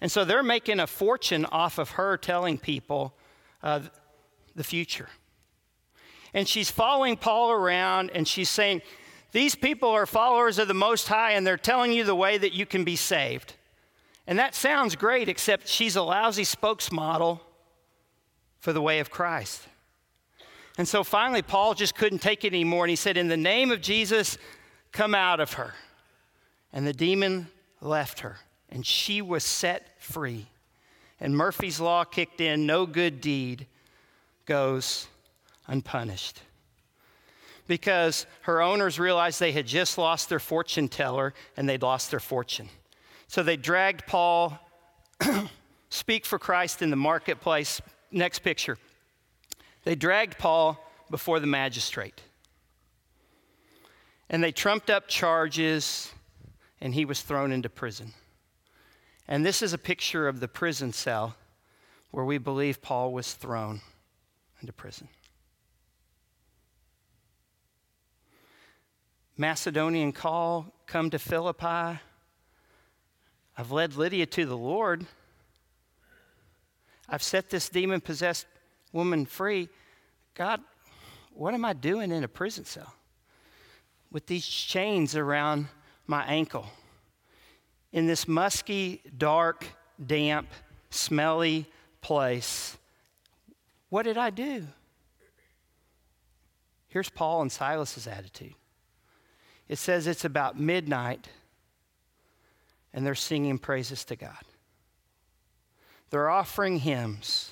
And 0.00 0.10
so 0.10 0.24
they're 0.24 0.42
making 0.42 0.80
a 0.80 0.86
fortune 0.86 1.46
off 1.46 1.78
of 1.78 1.90
her 1.90 2.16
telling 2.16 2.58
people 2.58 3.14
uh, 3.62 3.80
the 4.54 4.64
future. 4.64 5.08
And 6.34 6.46
she's 6.46 6.70
following 6.70 7.16
Paul 7.16 7.50
around, 7.50 8.10
and 8.14 8.26
she's 8.26 8.50
saying, 8.50 8.82
These 9.32 9.54
people 9.54 9.88
are 9.88 10.06
followers 10.06 10.58
of 10.58 10.68
the 10.68 10.74
Most 10.74 11.08
High, 11.08 11.32
and 11.32 11.46
they're 11.46 11.56
telling 11.56 11.92
you 11.92 12.04
the 12.04 12.14
way 12.14 12.38
that 12.38 12.52
you 12.52 12.66
can 12.66 12.84
be 12.84 12.96
saved. 12.96 13.54
And 14.26 14.38
that 14.38 14.54
sounds 14.54 14.94
great, 14.94 15.28
except 15.28 15.68
she's 15.68 15.96
a 15.96 16.02
lousy 16.02 16.42
spokesmodel 16.42 17.40
for 18.58 18.72
the 18.72 18.82
way 18.82 19.00
of 19.00 19.10
Christ. 19.10 19.62
And 20.76 20.86
so 20.86 21.02
finally, 21.02 21.42
Paul 21.42 21.74
just 21.74 21.94
couldn't 21.94 22.20
take 22.20 22.44
it 22.44 22.48
anymore. 22.48 22.84
And 22.84 22.90
he 22.90 22.96
said, 22.96 23.16
In 23.16 23.28
the 23.28 23.36
name 23.36 23.70
of 23.70 23.80
Jesus, 23.80 24.36
come 24.92 25.14
out 25.14 25.40
of 25.40 25.54
her. 25.54 25.74
And 26.72 26.86
the 26.86 26.92
demon 26.92 27.48
left 27.80 28.20
her, 28.20 28.36
and 28.68 28.84
she 28.84 29.22
was 29.22 29.42
set 29.44 29.94
free. 29.98 30.46
And 31.20 31.36
Murphy's 31.36 31.80
Law 31.80 32.04
kicked 32.04 32.40
in 32.40 32.66
no 32.66 32.86
good 32.86 33.20
deed 33.20 33.66
goes 34.46 35.08
unpunished. 35.66 36.40
Because 37.66 38.24
her 38.42 38.62
owners 38.62 38.98
realized 38.98 39.40
they 39.40 39.52
had 39.52 39.66
just 39.66 39.98
lost 39.98 40.28
their 40.28 40.38
fortune 40.38 40.88
teller 40.88 41.34
and 41.56 41.68
they'd 41.68 41.82
lost 41.82 42.10
their 42.10 42.20
fortune. 42.20 42.68
So 43.26 43.42
they 43.42 43.56
dragged 43.56 44.06
Paul, 44.06 44.58
speak 45.90 46.24
for 46.24 46.38
Christ 46.38 46.80
in 46.80 46.90
the 46.90 46.96
marketplace, 46.96 47.82
Next 48.10 48.40
picture. 48.40 48.78
They 49.84 49.94
dragged 49.94 50.38
Paul 50.38 50.78
before 51.10 51.40
the 51.40 51.46
magistrate. 51.46 52.20
And 54.30 54.42
they 54.42 54.52
trumped 54.52 54.90
up 54.90 55.08
charges, 55.08 56.12
and 56.80 56.94
he 56.94 57.04
was 57.04 57.22
thrown 57.22 57.52
into 57.52 57.68
prison. 57.68 58.12
And 59.28 59.44
this 59.44 59.60
is 59.60 59.74
a 59.74 59.78
picture 59.78 60.26
of 60.26 60.40
the 60.40 60.48
prison 60.48 60.92
cell 60.92 61.36
where 62.10 62.24
we 62.24 62.38
believe 62.38 62.80
Paul 62.80 63.12
was 63.12 63.34
thrown 63.34 63.82
into 64.60 64.72
prison. 64.72 65.08
Macedonian 69.36 70.12
call, 70.12 70.74
come 70.86 71.10
to 71.10 71.18
Philippi. 71.18 72.00
I've 73.56 73.70
led 73.70 73.96
Lydia 73.96 74.26
to 74.26 74.46
the 74.46 74.56
Lord. 74.56 75.06
I've 77.08 77.22
set 77.22 77.50
this 77.50 77.68
demon 77.68 78.00
possessed 78.00 78.46
woman 78.92 79.26
free. 79.26 79.68
God, 80.34 80.60
what 81.34 81.54
am 81.54 81.64
I 81.64 81.74
doing 81.74 82.10
in 82.10 82.24
a 82.24 82.28
prison 82.28 82.64
cell 82.64 82.94
with 84.10 84.26
these 84.26 84.46
chains 84.46 85.14
around 85.14 85.68
my 86.06 86.24
ankle? 86.24 86.66
In 87.98 88.06
this 88.06 88.28
musky, 88.28 89.02
dark, 89.18 89.66
damp, 90.06 90.46
smelly 90.88 91.66
place. 92.00 92.78
What 93.88 94.04
did 94.04 94.16
I 94.16 94.30
do? 94.30 94.68
Here's 96.86 97.10
Paul 97.10 97.42
and 97.42 97.50
Silas's 97.50 98.06
attitude. 98.06 98.54
It 99.68 99.78
says 99.78 100.06
it's 100.06 100.24
about 100.24 100.60
midnight 100.60 101.28
and 102.94 103.04
they're 103.04 103.16
singing 103.16 103.58
praises 103.58 104.04
to 104.04 104.14
God. 104.14 104.44
They're 106.10 106.30
offering 106.30 106.78
hymns. 106.78 107.50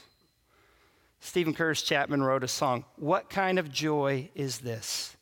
Steven 1.18 1.54
Curtis 1.54 1.82
Chapman 1.82 2.22
wrote 2.22 2.44
a 2.44 2.48
song, 2.48 2.84
What 2.94 3.28
kind 3.30 3.58
of 3.58 3.72
joy 3.72 4.30
is 4.36 4.58
this? 4.58 5.15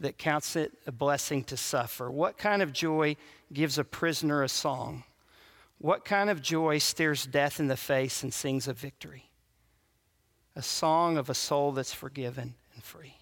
That 0.00 0.18
counts 0.18 0.56
it 0.56 0.72
a 0.86 0.92
blessing 0.92 1.44
to 1.44 1.56
suffer? 1.56 2.10
What 2.10 2.38
kind 2.38 2.62
of 2.62 2.72
joy 2.72 3.16
gives 3.52 3.78
a 3.78 3.84
prisoner 3.84 4.42
a 4.42 4.48
song? 4.48 5.04
What 5.78 6.04
kind 6.04 6.30
of 6.30 6.42
joy 6.42 6.78
stares 6.78 7.26
death 7.26 7.60
in 7.60 7.68
the 7.68 7.76
face 7.76 8.22
and 8.22 8.32
sings 8.32 8.68
of 8.68 8.78
victory? 8.78 9.30
A 10.56 10.62
song 10.62 11.16
of 11.16 11.28
a 11.28 11.34
soul 11.34 11.72
that's 11.72 11.92
forgiven 11.92 12.54
and 12.74 12.82
free. 12.82 13.14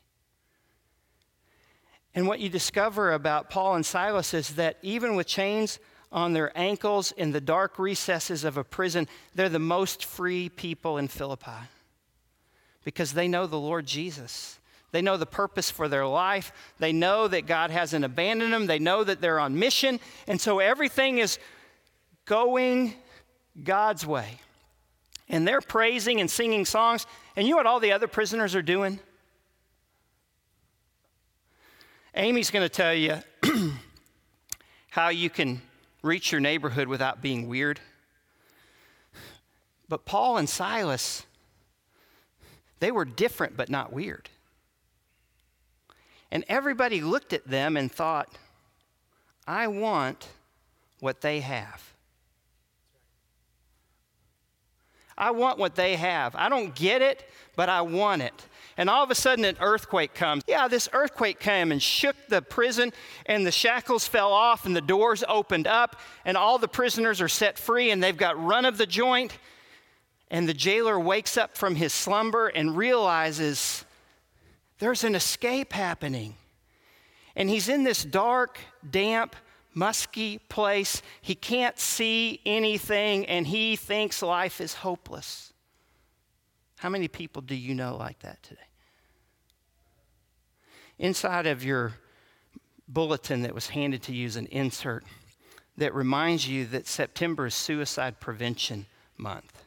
And 2.15 2.27
what 2.27 2.41
you 2.41 2.49
discover 2.49 3.13
about 3.13 3.51
Paul 3.51 3.75
and 3.75 3.87
Silas 3.87 4.35
is 4.35 4.51
that 4.57 4.77
even 4.83 5.17
with 5.17 5.27
chains 5.27 5.79
on 6.11 6.35
their 6.35 6.57
ankles 6.57 7.11
in 7.13 7.33
the 7.33 7.41
dark 7.41 7.79
recesses 7.79 8.45
of 8.45 8.59
a 8.59 8.65
prison, 8.65 9.09
they're 9.35 9.49
the 9.49 9.59
most 9.59 10.05
free 10.05 10.49
people 10.51 10.99
in 10.99 11.09
Philippi 11.09 11.69
because 12.85 13.15
they 13.15 13.29
know 13.29 13.47
the 13.47 13.59
Lord 13.59 13.87
Jesus. 13.87 14.59
They 14.93 15.03
know 15.03 15.17
the 15.17 15.27
purpose 15.27 15.71
for 15.71 15.89
their 15.89 16.07
life. 16.07 16.53
They 16.79 16.93
know 16.93 17.27
that 17.27 17.47
God 17.47 17.71
hasn't 17.71 18.05
abandoned 18.05 18.53
them. 18.53 18.67
They 18.67 18.79
know 18.79 19.03
that 19.03 19.21
they're 19.21 19.41
on 19.41 19.59
mission. 19.59 19.99
And 20.27 20.41
so 20.41 20.59
everything 20.59 21.19
is 21.19 21.39
going 22.27 22.95
God's 23.65 24.07
way. 24.07 24.39
And 25.31 25.49
they're 25.49 25.63
praising 25.63 26.21
and 26.21 26.31
singing 26.31 26.67
songs. 26.67 27.07
And 27.37 27.47
you 27.47 27.53
know 27.53 27.57
what 27.57 27.67
all 27.67 27.81
the 27.81 27.93
other 27.93 28.07
prisoners 28.07 28.55
are 28.55 28.63
doing? 28.63 29.01
Amy's 32.15 32.51
going 32.51 32.65
to 32.65 32.69
tell 32.69 32.93
you 32.93 33.17
how 34.91 35.09
you 35.09 35.31
can 35.31 35.63
reach 36.03 36.33
your 36.33 36.41
neighborhood 36.43 36.87
without 36.87 37.23
being 37.23 37.49
weird. 37.49 37.81
But 39.89 40.05
Paul 40.05 40.37
and 40.37 40.49
Silas, 40.49 41.25
they 42.81 42.91
were 42.91 43.07
different 43.07 43.57
but 43.57 43.71
not 43.71 43.91
weird. 43.91 44.29
And 46.33 46.45
everybody 46.49 47.01
looked 47.01 47.33
at 47.33 47.47
them 47.47 47.77
and 47.77 47.93
thought, 47.93 48.29
I 49.47 49.69
want 49.69 50.29
what 50.99 51.21
they 51.21 51.39
have. 51.41 51.93
I 55.17 55.31
want 55.31 55.59
what 55.61 55.77
they 55.77 55.95
have. 55.95 56.35
I 56.35 56.49
don't 56.49 56.75
get 56.75 57.03
it, 57.03 57.25
but 57.55 57.69
I 57.69 57.83
want 57.83 58.23
it 58.23 58.47
and 58.77 58.89
all 58.89 59.05
of 59.05 59.11
a 59.11 59.15
sudden 59.15 59.45
an 59.45 59.57
earthquake 59.61 60.15
comes. 60.15 60.43
Yeah, 60.47 60.69
this 60.69 60.89
earthquake 60.93 61.41
came 61.41 61.73
and 61.73 61.83
shook 61.83 62.17
the 62.29 62.43
prison, 62.43 62.93
and 63.27 63.47
the 63.47 63.53
shackles 63.53 64.07
fell 64.07 64.33
off, 64.33 64.67
and 64.67 64.75
the 64.75 64.81
doors 64.81 65.23
opened 65.29 65.67
up, 65.67 66.01
and 66.25 66.37
all 66.37 66.59
the 66.59 66.69
prisoners 66.69 67.21
are 67.21 67.29
set 67.29 67.59
free, 67.59 67.91
and 67.91 68.03
they've 68.03 68.17
got 68.17 68.43
run 68.43 68.65
of 68.65 68.79
the 68.79 68.87
joint. 68.87 69.37
And 70.31 70.49
the 70.49 70.55
jailer 70.55 70.99
wakes 70.99 71.37
up 71.37 71.57
from 71.57 71.75
his 71.75 71.93
slumber 71.93 72.49
and 72.49 72.77
realizes 72.77 73.85
there's 74.83 75.05
an 75.05 75.15
escape 75.15 75.73
happening. 75.73 76.35
And 77.37 77.49
he's 77.49 77.69
in 77.69 77.85
this 77.85 78.03
dark, 78.05 78.59
damp, 78.91 79.37
musky 79.75 80.39
place. 80.39 81.03
He 81.21 81.37
can't 81.37 81.79
see 81.79 82.41
anything, 82.45 83.25
and 83.27 83.47
he 83.47 83.77
thinks 83.77 84.23
life 84.23 84.61
is 84.61 84.75
hopeless. 84.75 85.53
How 86.79 86.89
many 86.89 87.07
people 87.07 87.43
do 87.43 87.55
you 87.55 87.77
know 87.77 87.97
like 87.97 88.19
that 88.23 88.43
today? 88.43 88.61
Inside 90.99 91.47
of 91.47 91.63
your 91.63 91.93
bulletin 92.89 93.43
that 93.43 93.55
was 93.55 93.69
handed 93.69 94.03
to 94.03 94.13
you 94.13 94.27
is 94.27 94.35
an 94.35 94.47
insert 94.47 95.05
that 95.77 95.95
reminds 95.95 96.49
you 96.49 96.67
that 96.67 96.89
September 96.89 97.47
is 97.47 97.55
Suicide 97.55 98.19
Prevention 98.19 98.87
Month. 99.17 99.62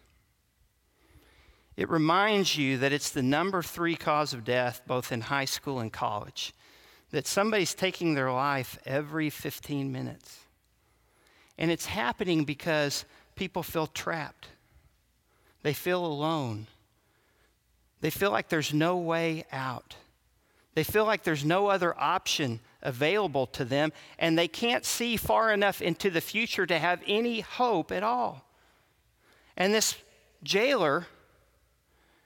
It 1.77 1.89
reminds 1.89 2.57
you 2.57 2.77
that 2.77 2.93
it's 2.93 3.09
the 3.09 3.23
number 3.23 3.61
three 3.61 3.95
cause 3.95 4.33
of 4.33 4.45
death, 4.45 4.81
both 4.87 5.11
in 5.11 5.21
high 5.21 5.45
school 5.45 5.79
and 5.79 5.91
college, 5.91 6.53
that 7.11 7.27
somebody's 7.27 7.73
taking 7.73 8.13
their 8.13 8.31
life 8.31 8.79
every 8.85 9.29
15 9.29 9.91
minutes. 9.91 10.39
And 11.57 11.71
it's 11.71 11.85
happening 11.85 12.45
because 12.45 13.05
people 13.35 13.63
feel 13.63 13.87
trapped, 13.87 14.47
they 15.63 15.73
feel 15.73 16.05
alone, 16.05 16.67
they 18.01 18.09
feel 18.09 18.31
like 18.31 18.49
there's 18.49 18.73
no 18.73 18.97
way 18.97 19.45
out. 19.51 19.95
They 20.75 20.83
feel 20.83 21.05
like 21.05 21.23
there's 21.23 21.45
no 21.45 21.67
other 21.67 21.97
option 21.97 22.59
available 22.81 23.47
to 23.47 23.63
them, 23.63 23.93
and 24.19 24.37
they 24.37 24.49
can't 24.49 24.85
see 24.85 25.15
far 25.15 25.51
enough 25.51 25.81
into 25.81 26.09
the 26.09 26.19
future 26.21 26.65
to 26.65 26.77
have 26.77 27.01
any 27.07 27.39
hope 27.39 27.93
at 27.93 28.03
all. 28.03 28.45
And 29.55 29.73
this 29.73 29.95
jailer 30.43 31.07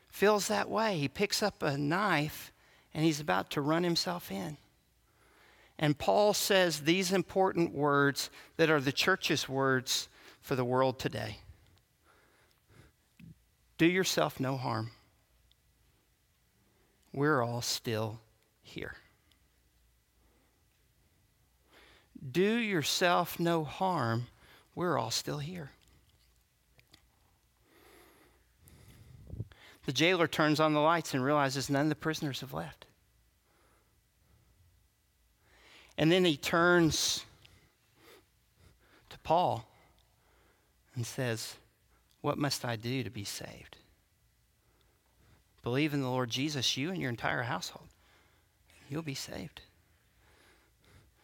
feels 0.10 0.48
that 0.48 0.70
way. 0.70 0.98
He 0.98 1.08
picks 1.08 1.42
up 1.42 1.64
a 1.64 1.78
knife 1.78 2.52
and 2.94 3.06
he's 3.06 3.20
about 3.20 3.52
to 3.52 3.62
run 3.62 3.84
himself 3.84 4.32
in. 4.32 4.58
And 5.78 5.98
Paul 5.98 6.34
says 6.34 6.82
these 6.82 7.14
important 7.14 7.74
words 7.74 8.30
that 8.58 8.70
are 8.70 8.82
the 8.82 8.92
church's 8.92 9.48
words 9.48 10.10
for 10.42 10.56
the 10.56 10.66
world 10.66 11.00
today 11.00 11.38
Do 13.78 13.86
yourself 13.86 14.40
no 14.40 14.58
harm 14.58 14.92
we're 17.14 17.42
all 17.42 17.62
still 17.62 18.20
here. 18.62 18.96
Do 22.32 22.58
yourself 22.58 23.40
no 23.40 23.64
harm, 23.64 24.28
we're 24.76 24.98
all 24.98 25.12
still 25.12 25.40
here. 25.40 25.72
The 29.90 29.94
jailer 29.94 30.28
turns 30.28 30.60
on 30.60 30.76
the 30.76 30.80
lights 30.80 31.16
and 31.16 31.24
realizes 31.24 31.68
none 31.68 31.88
of 31.88 31.90
the 31.90 31.96
prisoners 31.96 32.42
have 32.42 32.54
left. 32.54 32.86
And 35.98 36.12
then 36.12 36.26
he 36.26 36.38
turns 36.38 37.26
to 39.10 39.18
Paul 39.24 39.66
and 40.94 41.08
says, 41.08 41.56
What 42.22 42.38
must 42.38 42.64
I 42.64 42.76
do 42.76 43.04
to 43.04 43.10
be 43.10 43.24
saved? 43.24 43.78
Believe 45.64 45.96
in 45.96 46.04
the 46.04 46.08
Lord 46.08 46.30
Jesus, 46.30 46.78
you 46.78 46.92
and 46.92 47.02
your 47.02 47.10
entire 47.10 47.42
household. 47.42 47.88
You'll 48.90 49.02
be 49.02 49.16
saved. 49.16 49.62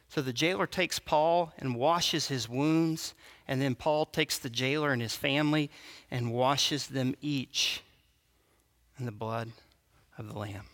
So 0.09 0.23
the 0.23 0.33
jailer 0.33 0.65
takes 0.65 0.97
Paul 0.97 1.53
and 1.59 1.75
washes 1.75 2.29
his 2.29 2.49
wounds, 2.49 3.13
and 3.47 3.61
then 3.61 3.75
Paul 3.75 4.07
takes 4.07 4.39
the 4.39 4.49
jailer 4.49 4.91
and 4.91 5.03
his 5.03 5.15
family 5.15 5.69
and 6.09 6.33
washes 6.33 6.87
them 6.87 7.13
each 7.21 7.83
in 8.99 9.05
the 9.05 9.11
blood 9.11 9.49
of 10.17 10.27
the 10.27 10.37
Lamb. 10.37 10.65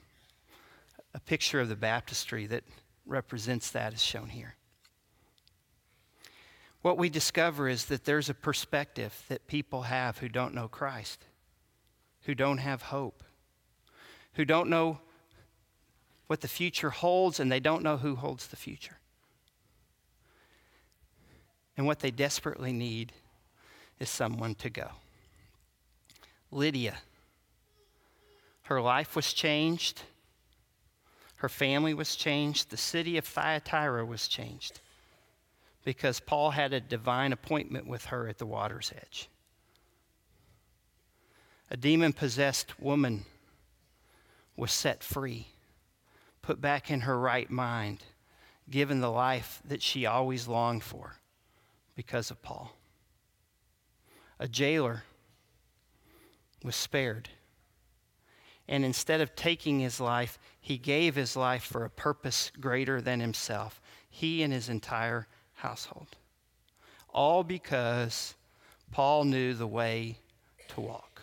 A 1.14 1.20
picture 1.20 1.60
of 1.60 1.70
the 1.70 1.76
baptistry 1.76 2.46
that 2.48 2.64
represents 3.06 3.72
that 3.72 3.94
is 3.94 4.04
shown 4.04 4.30
here. 4.30 4.56
What 6.82 6.98
we 6.98 7.10
discover 7.10 7.68
is 7.68 7.86
that 7.86 8.06
there's 8.06 8.30
a 8.30 8.34
perspective 8.34 9.26
that 9.28 9.48
people 9.48 9.84
have 9.84 10.20
who 10.20 10.30
don't 10.30 10.56
know 10.56 10.68
Christ, 10.68 11.26
who 12.24 12.34
don't 12.34 12.58
have 12.58 12.84
hope 12.84 13.24
who 14.34 14.46
don't 14.46 14.70
know 14.70 15.00
what 16.28 16.42
the 16.42 16.48
future 16.48 16.90
holds 16.90 17.40
and 17.40 17.52
they 17.52 17.60
don't 17.60 17.84
know 17.84 17.98
who 17.98 18.16
holds 18.16 18.48
the 18.48 18.56
future. 18.56 18.98
And 21.78 21.86
what 21.86 22.00
they 22.00 22.12
desperately 22.12 22.72
need 22.72 23.12
is 24.00 24.10
someone 24.10 24.56
to 24.56 24.70
go. 24.70 24.92
Lydia, 26.52 26.98
her 28.72 28.82
life 28.82 29.18
was 29.18 29.34
changed, 29.34 30.04
her 31.36 31.50
family 31.50 31.94
was 31.94 32.16
changed, 32.16 32.70
the 32.70 32.78
city 32.78 33.18
of 33.18 33.26
Thyatira 33.26 34.06
was 34.06 34.30
changed 34.30 34.80
because 35.84 36.22
Paul 36.22 36.52
had 36.52 36.72
a 36.72 36.80
divine 36.80 37.34
appointment 37.34 37.86
with 37.86 38.06
her 38.06 38.30
at 38.30 38.38
the 38.38 38.46
water's 38.46 38.94
edge. 38.96 39.28
A 41.70 41.76
demon 41.76 42.14
possessed 42.14 42.80
woman 42.80 43.26
was 44.56 44.72
set 44.72 45.04
free, 45.04 45.48
put 46.42 46.62
back 46.62 46.90
in 46.90 47.02
her 47.02 47.20
right 47.20 47.50
mind, 47.50 48.06
given 48.70 49.02
the 49.02 49.12
life 49.12 49.62
that 49.66 49.82
she 49.82 50.06
always 50.06 50.48
longed 50.48 50.84
for 50.84 51.18
because 51.94 52.32
of 52.32 52.42
Paul. 52.42 52.72
A 54.40 54.48
jailer 54.48 55.04
was 56.64 56.78
spared. 56.78 57.28
And 58.72 58.86
instead 58.86 59.20
of 59.20 59.36
taking 59.36 59.82
his 59.82 60.00
life, 60.00 60.40
he 60.62 60.78
gave 60.78 61.16
his 61.16 61.36
life 61.36 61.64
for 61.64 61.84
a 61.84 61.90
purpose 61.90 62.54
greater 62.58 63.02
than 63.02 63.20
himself, 63.20 63.82
he 64.10 64.42
and 64.44 64.54
his 64.54 64.70
entire 64.70 65.28
household. 65.56 66.08
All 67.10 67.44
because 67.44 68.34
Paul 68.90 69.26
knew 69.26 69.54
the 69.54 69.68
way 69.68 70.20
to 70.70 70.80
walk, 70.80 71.22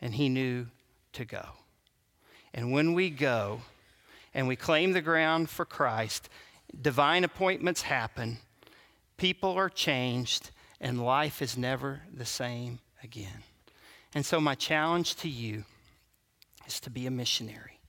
and 0.00 0.12
he 0.12 0.28
knew 0.28 0.66
to 1.12 1.24
go. 1.24 1.46
And 2.52 2.72
when 2.72 2.94
we 2.94 3.08
go 3.08 3.60
and 4.34 4.48
we 4.48 4.56
claim 4.56 4.92
the 4.92 5.02
ground 5.02 5.50
for 5.50 5.64
Christ, 5.64 6.28
divine 6.80 7.22
appointments 7.22 7.82
happen, 7.82 8.38
people 9.18 9.52
are 9.52 9.70
changed, 9.70 10.50
and 10.80 11.04
life 11.04 11.40
is 11.40 11.56
never 11.56 12.02
the 12.12 12.26
same 12.26 12.80
again. 13.04 13.44
And 14.16 14.26
so, 14.26 14.40
my 14.40 14.56
challenge 14.56 15.14
to 15.16 15.28
you 15.28 15.64
is 16.66 16.80
to 16.80 16.90
be 16.90 17.06
a 17.06 17.10
missionary 17.10 17.80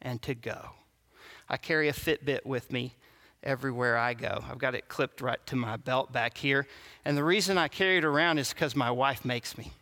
and 0.00 0.20
to 0.22 0.34
go. 0.34 0.70
I 1.48 1.56
carry 1.56 1.88
a 1.88 1.92
Fitbit 1.92 2.44
with 2.44 2.72
me 2.72 2.94
everywhere 3.42 3.98
I 3.98 4.14
go. 4.14 4.42
I've 4.48 4.58
got 4.58 4.74
it 4.74 4.88
clipped 4.88 5.20
right 5.20 5.44
to 5.46 5.56
my 5.56 5.76
belt 5.76 6.12
back 6.12 6.38
here. 6.38 6.66
And 7.04 7.16
the 7.16 7.24
reason 7.24 7.58
I 7.58 7.68
carry 7.68 7.98
it 7.98 8.04
around 8.04 8.38
is 8.38 8.52
because 8.52 8.76
my 8.76 8.90
wife 8.90 9.24
makes 9.24 9.58
me. 9.58 9.72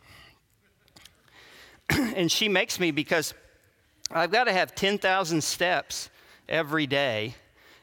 and 1.89 2.31
she 2.31 2.49
makes 2.49 2.79
me 2.79 2.91
because 2.91 3.33
I've 4.09 4.31
got 4.31 4.45
to 4.45 4.53
have 4.53 4.75
10,000 4.75 5.43
steps 5.43 6.09
every 6.49 6.87
day 6.87 7.35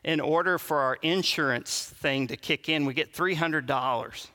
in 0.05 0.21
order 0.21 0.59
for 0.59 0.79
our 0.79 0.97
insurance 1.03 1.93
thing 2.01 2.29
to 2.29 2.37
kick 2.37 2.69
in. 2.69 2.85
We 2.85 2.95
get 2.95 3.13
$300 3.13 4.29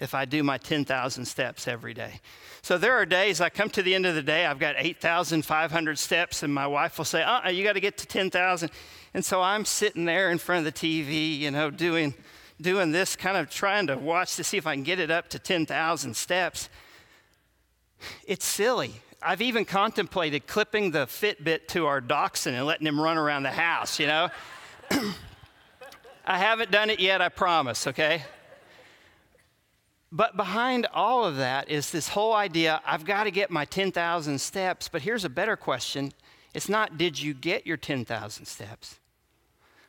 if 0.00 0.14
I 0.14 0.24
do 0.24 0.42
my 0.42 0.58
10,000 0.58 1.24
steps 1.24 1.68
every 1.68 1.94
day. 1.94 2.20
So 2.62 2.78
there 2.78 2.94
are 2.94 3.06
days 3.06 3.40
I 3.40 3.48
come 3.48 3.70
to 3.70 3.82
the 3.82 3.94
end 3.94 4.06
of 4.06 4.14
the 4.14 4.22
day, 4.22 4.46
I've 4.46 4.58
got 4.58 4.74
8,500 4.78 5.98
steps, 5.98 6.42
and 6.42 6.52
my 6.52 6.66
wife 6.66 6.98
will 6.98 7.04
say, 7.04 7.22
uh 7.22 7.46
uh 7.46 7.48
you 7.50 7.62
got 7.62 7.74
to 7.74 7.80
get 7.80 7.98
to 7.98 8.06
10,000. 8.06 8.70
And 9.12 9.24
so 9.24 9.40
I'm 9.40 9.64
sitting 9.64 10.04
there 10.04 10.30
in 10.30 10.38
front 10.38 10.66
of 10.66 10.72
the 10.72 10.78
TV, 10.78 11.38
you 11.38 11.50
know, 11.50 11.70
doing, 11.70 12.14
doing 12.60 12.90
this, 12.90 13.14
kind 13.14 13.36
of 13.36 13.50
trying 13.50 13.86
to 13.86 13.96
watch 13.96 14.36
to 14.36 14.44
see 14.44 14.56
if 14.56 14.66
I 14.66 14.74
can 14.74 14.82
get 14.82 14.98
it 14.98 15.10
up 15.10 15.28
to 15.28 15.38
10,000 15.38 16.16
steps. 16.16 16.68
It's 18.26 18.44
silly. 18.44 18.94
I've 19.22 19.40
even 19.40 19.64
contemplated 19.64 20.46
clipping 20.46 20.90
the 20.90 21.06
Fitbit 21.06 21.68
to 21.68 21.86
our 21.86 22.00
dachshund 22.00 22.56
and 22.56 22.66
letting 22.66 22.86
him 22.86 23.00
run 23.00 23.16
around 23.16 23.44
the 23.44 23.50
house, 23.50 23.98
you 23.98 24.06
know? 24.06 24.28
I 26.26 26.38
haven't 26.38 26.70
done 26.70 26.90
it 26.90 27.00
yet, 27.00 27.22
I 27.22 27.28
promise, 27.28 27.86
okay? 27.86 28.22
But 30.14 30.36
behind 30.36 30.86
all 30.94 31.24
of 31.24 31.38
that 31.38 31.68
is 31.68 31.90
this 31.90 32.06
whole 32.06 32.34
idea 32.34 32.80
I've 32.86 33.04
got 33.04 33.24
to 33.24 33.32
get 33.32 33.50
my 33.50 33.64
10,000 33.64 34.40
steps. 34.40 34.88
But 34.88 35.02
here's 35.02 35.24
a 35.24 35.28
better 35.28 35.56
question 35.56 36.12
it's 36.54 36.68
not, 36.68 36.96
did 36.96 37.20
you 37.20 37.34
get 37.34 37.66
your 37.66 37.76
10,000 37.76 38.44
steps? 38.46 39.00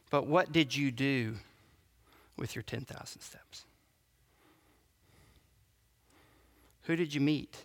But 0.10 0.26
what 0.26 0.52
did 0.52 0.76
you 0.76 0.90
do 0.90 1.36
with 2.38 2.56
your 2.56 2.64
10,000 2.64 3.22
steps? 3.22 3.66
Who 6.84 6.96
did 6.96 7.14
you 7.14 7.22
meet? 7.22 7.56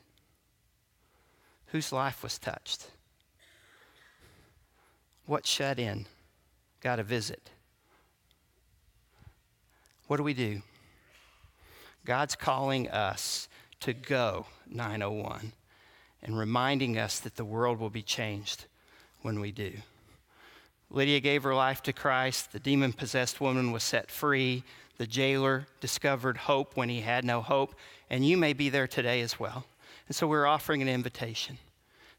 Whose 1.68 1.92
life 1.92 2.22
was 2.22 2.38
touched? 2.38 2.90
What 5.24 5.46
shut 5.46 5.78
in 5.78 6.04
got 6.82 6.98
a 6.98 7.02
visit? 7.02 7.48
What 10.08 10.18
do 10.18 10.22
we 10.22 10.34
do? 10.34 10.60
God's 12.04 12.34
calling 12.34 12.88
us 12.88 13.48
to 13.80 13.92
go 13.92 14.46
901 14.68 15.52
and 16.22 16.38
reminding 16.38 16.98
us 16.98 17.18
that 17.20 17.36
the 17.36 17.44
world 17.44 17.78
will 17.78 17.90
be 17.90 18.02
changed 18.02 18.66
when 19.22 19.40
we 19.40 19.52
do. 19.52 19.72
Lydia 20.90 21.20
gave 21.20 21.44
her 21.44 21.54
life 21.54 21.82
to 21.84 21.92
Christ. 21.92 22.52
The 22.52 22.58
demon 22.58 22.92
possessed 22.92 23.40
woman 23.40 23.72
was 23.72 23.82
set 23.82 24.10
free. 24.10 24.64
The 24.98 25.06
jailer 25.06 25.66
discovered 25.80 26.36
hope 26.36 26.76
when 26.76 26.88
he 26.88 27.00
had 27.00 27.24
no 27.24 27.40
hope. 27.40 27.74
And 28.10 28.26
you 28.26 28.36
may 28.36 28.52
be 28.52 28.68
there 28.68 28.88
today 28.88 29.20
as 29.20 29.38
well. 29.38 29.64
And 30.08 30.16
so 30.16 30.26
we're 30.26 30.46
offering 30.46 30.82
an 30.82 30.88
invitation. 30.88 31.58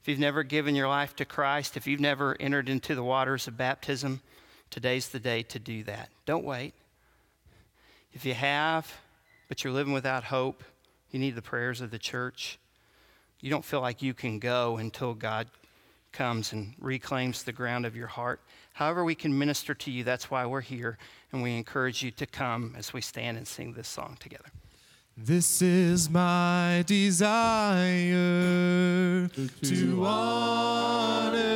If 0.02 0.08
you've 0.08 0.20
never 0.20 0.44
given 0.44 0.74
your 0.74 0.88
life 0.88 1.16
to 1.18 1.26
Christ, 1.26 1.76
if 1.78 1.86
you've 1.86 2.00
never 2.00 2.36
entered 2.40 2.70
into 2.70 2.96
the 2.96 3.04
waters 3.04 3.48
of 3.48 3.58
baptism, 3.58 4.22
today's 4.70 5.10
the 5.10 5.20
day 5.20 5.44
to 5.44 5.60
do 5.60 5.84
that. 5.84 6.10
Don't 6.26 6.46
wait. 6.46 6.74
If 8.14 8.26
you 8.26 8.34
have, 8.34 8.92
but 9.52 9.66
you're 9.66 9.74
living 9.74 9.92
without 9.92 10.24
hope, 10.24 10.64
you 11.10 11.20
need 11.20 11.36
the 11.36 11.42
prayers 11.42 11.82
of 11.82 11.92
the 11.92 12.00
church. 12.00 12.58
You 13.42 13.50
don't 13.50 13.66
feel 13.66 13.82
like 13.82 14.02
you 14.02 14.14
can 14.14 14.40
go 14.40 14.78
until 14.78 15.14
God 15.14 15.50
comes 16.14 16.54
and 16.54 16.74
reclaims 16.80 17.44
the 17.44 17.52
ground 17.52 17.86
of 17.86 17.94
your 17.94 18.08
heart. 18.08 18.40
However, 18.72 19.04
we 19.04 19.14
can 19.14 19.38
minister 19.38 19.74
to 19.74 19.92
you, 19.92 20.06
that's 20.06 20.32
why 20.32 20.46
we're 20.46 20.62
here, 20.62 20.98
and 21.34 21.44
we 21.44 21.58
encourage 21.58 22.02
you 22.02 22.12
to 22.12 22.26
come 22.26 22.76
as 22.78 22.94
we 22.94 23.02
stand 23.02 23.36
and 23.36 23.46
sing 23.46 23.74
this 23.74 23.90
song 23.90 24.16
together. 24.22 24.48
This 25.18 25.62
is 25.62 26.10
my 26.10 26.86
desire 26.88 28.08
to 29.28 30.06
honor. 30.06 31.52